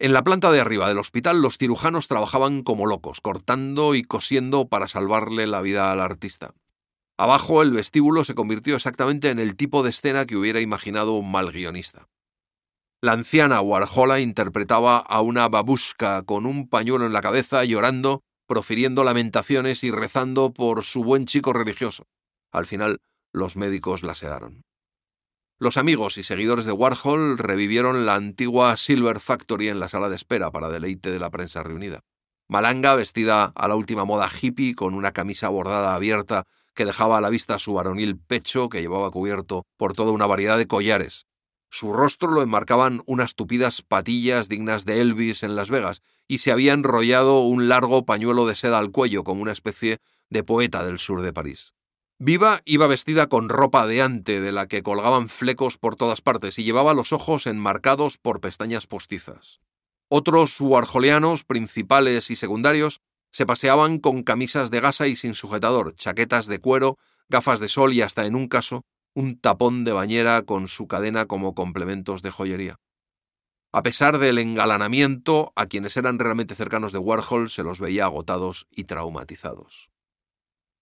En 0.00 0.12
la 0.12 0.22
planta 0.22 0.52
de 0.52 0.60
arriba 0.60 0.86
del 0.86 0.98
hospital 0.98 1.42
los 1.42 1.58
cirujanos 1.58 2.06
trabajaban 2.06 2.62
como 2.62 2.86
locos, 2.86 3.20
cortando 3.20 3.96
y 3.96 4.04
cosiendo 4.04 4.68
para 4.68 4.86
salvarle 4.86 5.48
la 5.48 5.60
vida 5.60 5.90
al 5.90 6.00
artista. 6.00 6.54
Abajo 7.16 7.62
el 7.62 7.72
vestíbulo 7.72 8.22
se 8.22 8.36
convirtió 8.36 8.76
exactamente 8.76 9.30
en 9.30 9.40
el 9.40 9.56
tipo 9.56 9.82
de 9.82 9.90
escena 9.90 10.24
que 10.24 10.36
hubiera 10.36 10.60
imaginado 10.60 11.14
un 11.14 11.32
mal 11.32 11.50
guionista. 11.50 12.06
La 13.00 13.12
anciana 13.12 13.60
Warhola 13.60 14.20
interpretaba 14.20 14.98
a 14.98 15.20
una 15.20 15.48
babushka 15.48 16.22
con 16.22 16.46
un 16.46 16.68
pañuelo 16.68 17.04
en 17.04 17.12
la 17.12 17.20
cabeza 17.20 17.64
llorando, 17.64 18.22
profiriendo 18.46 19.02
lamentaciones 19.02 19.82
y 19.82 19.90
rezando 19.90 20.52
por 20.52 20.84
su 20.84 21.02
buen 21.02 21.26
chico 21.26 21.52
religioso. 21.52 22.06
Al 22.52 22.66
final, 22.66 23.00
los 23.32 23.56
médicos 23.56 24.04
la 24.04 24.14
sedaron. 24.14 24.62
Los 25.60 25.76
amigos 25.76 26.18
y 26.18 26.22
seguidores 26.22 26.66
de 26.66 26.72
Warhol 26.72 27.36
revivieron 27.36 28.06
la 28.06 28.14
antigua 28.14 28.76
Silver 28.76 29.18
Factory 29.18 29.68
en 29.68 29.80
la 29.80 29.88
sala 29.88 30.08
de 30.08 30.16
espera 30.16 30.52
para 30.52 30.68
deleite 30.68 31.10
de 31.10 31.18
la 31.18 31.30
prensa 31.30 31.62
reunida. 31.62 32.04
Malanga, 32.48 32.94
vestida 32.94 33.52
a 33.54 33.68
la 33.68 33.74
última 33.74 34.04
moda 34.04 34.30
hippie, 34.30 34.74
con 34.74 34.94
una 34.94 35.12
camisa 35.12 35.48
bordada 35.48 35.94
abierta 35.94 36.44
que 36.74 36.84
dejaba 36.84 37.18
a 37.18 37.20
la 37.20 37.28
vista 37.28 37.58
su 37.58 37.74
varonil 37.74 38.18
pecho 38.18 38.68
que 38.68 38.80
llevaba 38.80 39.10
cubierto 39.10 39.66
por 39.76 39.94
toda 39.94 40.12
una 40.12 40.26
variedad 40.26 40.56
de 40.56 40.68
collares, 40.68 41.26
su 41.70 41.92
rostro 41.92 42.30
lo 42.30 42.42
enmarcaban 42.42 43.02
unas 43.04 43.34
tupidas 43.34 43.82
patillas 43.82 44.48
dignas 44.48 44.86
de 44.86 45.00
Elvis 45.02 45.42
en 45.42 45.54
Las 45.54 45.68
Vegas, 45.68 46.02
y 46.26 46.38
se 46.38 46.50
había 46.50 46.72
enrollado 46.72 47.40
un 47.40 47.68
largo 47.68 48.06
pañuelo 48.06 48.46
de 48.46 48.56
seda 48.56 48.78
al 48.78 48.90
cuello 48.90 49.22
como 49.22 49.42
una 49.42 49.52
especie 49.52 49.98
de 50.30 50.44
poeta 50.44 50.84
del 50.84 50.98
sur 50.98 51.20
de 51.20 51.32
París. 51.32 51.74
Viva 52.20 52.62
iba 52.64 52.88
vestida 52.88 53.28
con 53.28 53.48
ropa 53.48 53.86
de 53.86 54.02
ante 54.02 54.40
de 54.40 54.50
la 54.50 54.66
que 54.66 54.82
colgaban 54.82 55.28
flecos 55.28 55.78
por 55.78 55.94
todas 55.94 56.20
partes 56.20 56.58
y 56.58 56.64
llevaba 56.64 56.92
los 56.92 57.12
ojos 57.12 57.46
enmarcados 57.46 58.18
por 58.18 58.40
pestañas 58.40 58.88
postizas. 58.88 59.60
Otros 60.08 60.60
warholianos, 60.60 61.44
principales 61.44 62.30
y 62.30 62.36
secundarios, 62.36 63.00
se 63.30 63.46
paseaban 63.46 63.98
con 63.98 64.24
camisas 64.24 64.72
de 64.72 64.80
gasa 64.80 65.06
y 65.06 65.14
sin 65.14 65.34
sujetador, 65.34 65.94
chaquetas 65.94 66.46
de 66.48 66.58
cuero, 66.58 66.98
gafas 67.28 67.60
de 67.60 67.68
sol 67.68 67.92
y 67.92 68.02
hasta 68.02 68.26
en 68.26 68.34
un 68.34 68.48
caso 68.48 68.84
un 69.14 69.38
tapón 69.38 69.84
de 69.84 69.92
bañera 69.92 70.42
con 70.42 70.66
su 70.66 70.88
cadena 70.88 71.26
como 71.26 71.54
complementos 71.54 72.22
de 72.22 72.32
joyería. 72.32 72.80
A 73.70 73.84
pesar 73.84 74.18
del 74.18 74.38
engalanamiento, 74.38 75.52
a 75.54 75.66
quienes 75.66 75.96
eran 75.96 76.18
realmente 76.18 76.56
cercanos 76.56 76.92
de 76.92 76.98
Warhol 76.98 77.48
se 77.48 77.62
los 77.62 77.80
veía 77.80 78.06
agotados 78.06 78.66
y 78.72 78.84
traumatizados. 78.84 79.90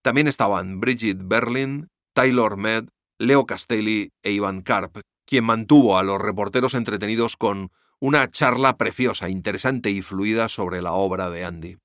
También 0.06 0.28
estaban 0.28 0.78
Bridget 0.78 1.18
Berlin, 1.20 1.88
Taylor 2.14 2.56
Med, 2.56 2.90
Leo 3.18 3.44
Castelli 3.44 4.12
e 4.22 4.30
Ivan 4.30 4.62
Karp, 4.62 5.00
quien 5.26 5.42
mantuvo 5.42 5.98
a 5.98 6.04
los 6.04 6.20
reporteros 6.20 6.74
entretenidos 6.74 7.36
con 7.36 7.72
una 7.98 8.30
charla 8.30 8.76
preciosa, 8.76 9.28
interesante 9.28 9.90
y 9.90 10.02
fluida 10.02 10.48
sobre 10.48 10.80
la 10.80 10.92
obra 10.92 11.28
de 11.28 11.44
Andy. 11.44 11.78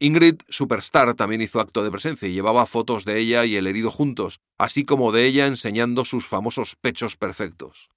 Ingrid 0.00 0.40
Superstar 0.48 1.14
también 1.14 1.40
hizo 1.40 1.60
acto 1.60 1.84
de 1.84 1.92
presencia 1.92 2.26
y 2.26 2.32
llevaba 2.32 2.66
fotos 2.66 3.04
de 3.04 3.18
ella 3.18 3.44
y 3.44 3.54
el 3.54 3.68
herido 3.68 3.92
juntos, 3.92 4.40
así 4.58 4.84
como 4.84 5.12
de 5.12 5.24
ella 5.24 5.46
enseñando 5.46 6.04
sus 6.04 6.26
famosos 6.26 6.74
pechos 6.74 7.16
perfectos. 7.16 7.90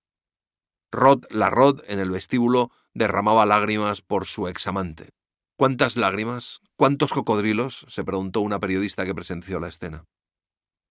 Rod 0.92 1.24
la 1.32 1.50
Rod 1.50 1.82
en 1.88 1.98
el 1.98 2.12
vestíbulo 2.12 2.70
derramaba 2.94 3.48
lágrimas 3.48 4.04
por 4.04 4.28
su 4.28 4.48
examante. 4.48 5.10
¿Cuántas 5.56 5.98
lágrimas? 5.98 6.62
¿Cuántos 6.84 7.14
cocodrilos? 7.14 7.86
se 7.88 8.04
preguntó 8.04 8.42
una 8.42 8.60
periodista 8.60 9.06
que 9.06 9.16
presenció 9.16 9.58
la 9.62 9.70
escena. 9.70 10.04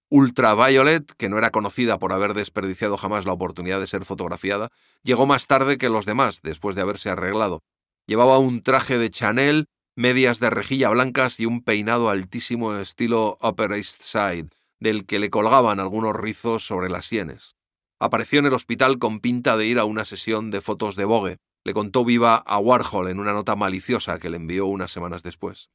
Ultraviolet, 0.09 1.13
que 1.19 1.29
no 1.29 1.37
era 1.37 1.51
conocida 1.51 1.99
por 1.99 2.15
haber 2.15 2.33
desperdiciado 2.33 2.97
jamás 2.97 3.27
la 3.27 3.35
oportunidad 3.35 3.79
de 3.79 3.87
ser 3.87 4.07
fotografiada, 4.07 4.71
llegó 5.03 5.27
más 5.27 5.47
tarde 5.49 5.77
que 5.77 5.91
los 5.91 6.07
demás, 6.07 6.41
después 6.43 6.77
de 6.77 6.81
haberse 6.81 7.11
arreglado. 7.11 7.61
Llevaba 8.07 8.39
un 8.39 8.63
traje 8.63 8.97
de 8.97 9.11
Chanel 9.11 9.67
medias 9.95 10.41
de 10.41 10.49
rejilla 10.49 10.89
blancas 10.89 11.39
y 11.39 11.45
un 11.45 11.63
peinado 11.63 12.09
altísimo 12.09 12.75
estilo 12.77 13.37
Upper 13.43 13.73
East 13.73 14.01
Side, 14.01 14.49
del 14.81 15.05
que 15.05 15.19
le 15.19 15.29
colgaban 15.29 15.79
algunos 15.79 16.17
rizos 16.17 16.67
sobre 16.67 16.89
las 16.89 17.05
sienes. 17.05 17.55
Apareció 18.01 18.39
en 18.39 18.47
el 18.47 18.55
hospital 18.55 18.99
con 18.99 19.21
pinta 19.21 19.59
de 19.59 19.67
ir 19.67 19.79
a 19.79 19.85
una 19.85 20.07
sesión 20.07 20.51
de 20.51 20.63
fotos 20.63 20.97
de 20.97 21.05
Vogue. 21.05 21.37
Le 21.65 21.75
contó 21.75 22.03
viva 22.03 22.37
a 22.37 22.59
Warhol 22.59 23.09
en 23.09 23.21
una 23.21 23.35
nota 23.35 23.57
maliciosa 23.57 24.19
que 24.19 24.31
le 24.31 24.39
envió 24.39 24.65
unas 24.65 24.91
semanas 24.91 25.23
después. 25.23 25.69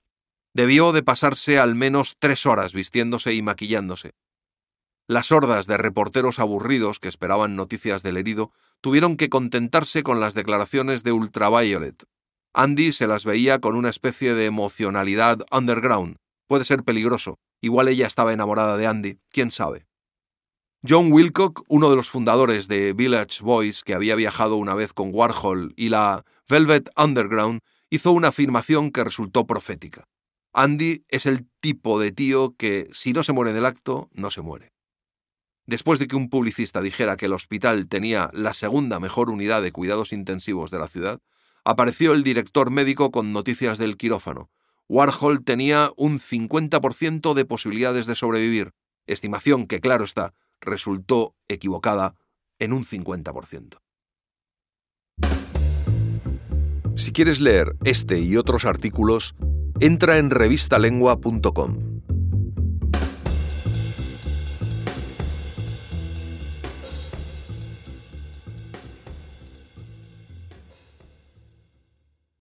Debió 0.57 0.91
de 0.91 1.03
pasarse 1.03 1.59
al 1.59 1.75
menos 1.75 2.15
tres 2.17 2.47
horas 2.47 2.73
vistiéndose 2.73 3.31
y 3.31 3.43
maquillándose. 3.43 4.15
Las 5.07 5.31
hordas 5.31 5.67
de 5.67 5.77
reporteros 5.77 6.39
aburridos 6.39 6.99
que 6.99 7.09
esperaban 7.09 7.55
noticias 7.55 8.01
del 8.01 8.17
herido 8.17 8.51
tuvieron 8.81 9.17
que 9.17 9.29
contentarse 9.29 10.01
con 10.01 10.19
las 10.19 10.33
declaraciones 10.33 11.03
de 11.03 11.11
Ultraviolet, 11.11 12.05
Andy 12.55 12.91
se 12.91 13.05
las 13.05 13.23
veía 13.23 13.59
con 13.59 13.75
una 13.75 13.91
especie 13.91 14.33
de 14.33 14.47
emocionalidad 14.47 15.45
underground. 15.51 16.17
Puede 16.47 16.65
ser 16.65 16.83
peligroso. 16.83 17.37
Igual 17.61 17.87
ella 17.87 18.07
estaba 18.07 18.33
enamorada 18.33 18.77
de 18.77 18.87
Andy, 18.87 19.19
quién 19.29 19.51
sabe. 19.51 19.85
John 20.83 21.11
Wilcock, 21.11 21.65
uno 21.67 21.91
de 21.91 21.97
los 21.97 22.09
fundadores 22.09 22.67
de 22.67 22.93
Village 22.93 23.43
Boys, 23.43 23.83
que 23.83 23.93
había 23.93 24.15
viajado 24.15 24.55
una 24.55 24.73
vez 24.73 24.91
con 24.91 25.11
Warhol 25.13 25.75
y 25.77 25.89
la 25.89 26.25
Velvet 26.49 26.89
Underground, 26.97 27.59
hizo 27.91 28.11
una 28.11 28.29
afirmación 28.29 28.89
que 28.89 29.03
resultó 29.03 29.45
profética. 29.45 30.07
Andy 30.57 31.05
es 31.09 31.27
el 31.27 31.47
tipo 31.59 31.99
de 31.99 32.11
tío 32.11 32.55
que, 32.57 32.89
si 32.91 33.13
no 33.13 33.21
se 33.21 33.31
muere 33.31 33.53
del 33.53 33.67
acto, 33.67 34.09
no 34.13 34.31
se 34.31 34.41
muere. 34.41 34.73
Después 35.67 35.99
de 35.99 36.07
que 36.07 36.15
un 36.15 36.29
publicista 36.31 36.81
dijera 36.81 37.15
que 37.15 37.27
el 37.27 37.33
hospital 37.33 37.87
tenía 37.87 38.31
la 38.33 38.55
segunda 38.55 38.99
mejor 38.99 39.29
unidad 39.29 39.61
de 39.61 39.71
cuidados 39.71 40.13
intensivos 40.13 40.71
de 40.71 40.79
la 40.79 40.87
ciudad, 40.87 41.19
apareció 41.63 42.11
el 42.11 42.23
director 42.23 42.71
médico 42.71 43.11
con 43.11 43.33
noticias 43.33 43.77
del 43.77 43.97
quirófano. 43.97 44.49
Warhol 44.89 45.43
tenía 45.43 45.91
un 45.95 46.19
50% 46.19 47.35
de 47.35 47.45
posibilidades 47.45 48.07
de 48.07 48.15
sobrevivir, 48.15 48.73
estimación 49.05 49.67
que, 49.67 49.79
claro 49.79 50.05
está, 50.05 50.33
resultó 50.59 51.35
equivocada 51.47 52.15
en 52.57 52.73
un 52.73 52.83
50%. 52.83 53.77
Si 56.95 57.11
quieres 57.11 57.41
leer 57.41 57.75
este 57.83 58.17
y 58.17 58.37
otros 58.37 58.65
artículos, 58.65 59.35
entra 59.79 60.17
en 60.17 60.29
revistalengua.com. 60.29 61.96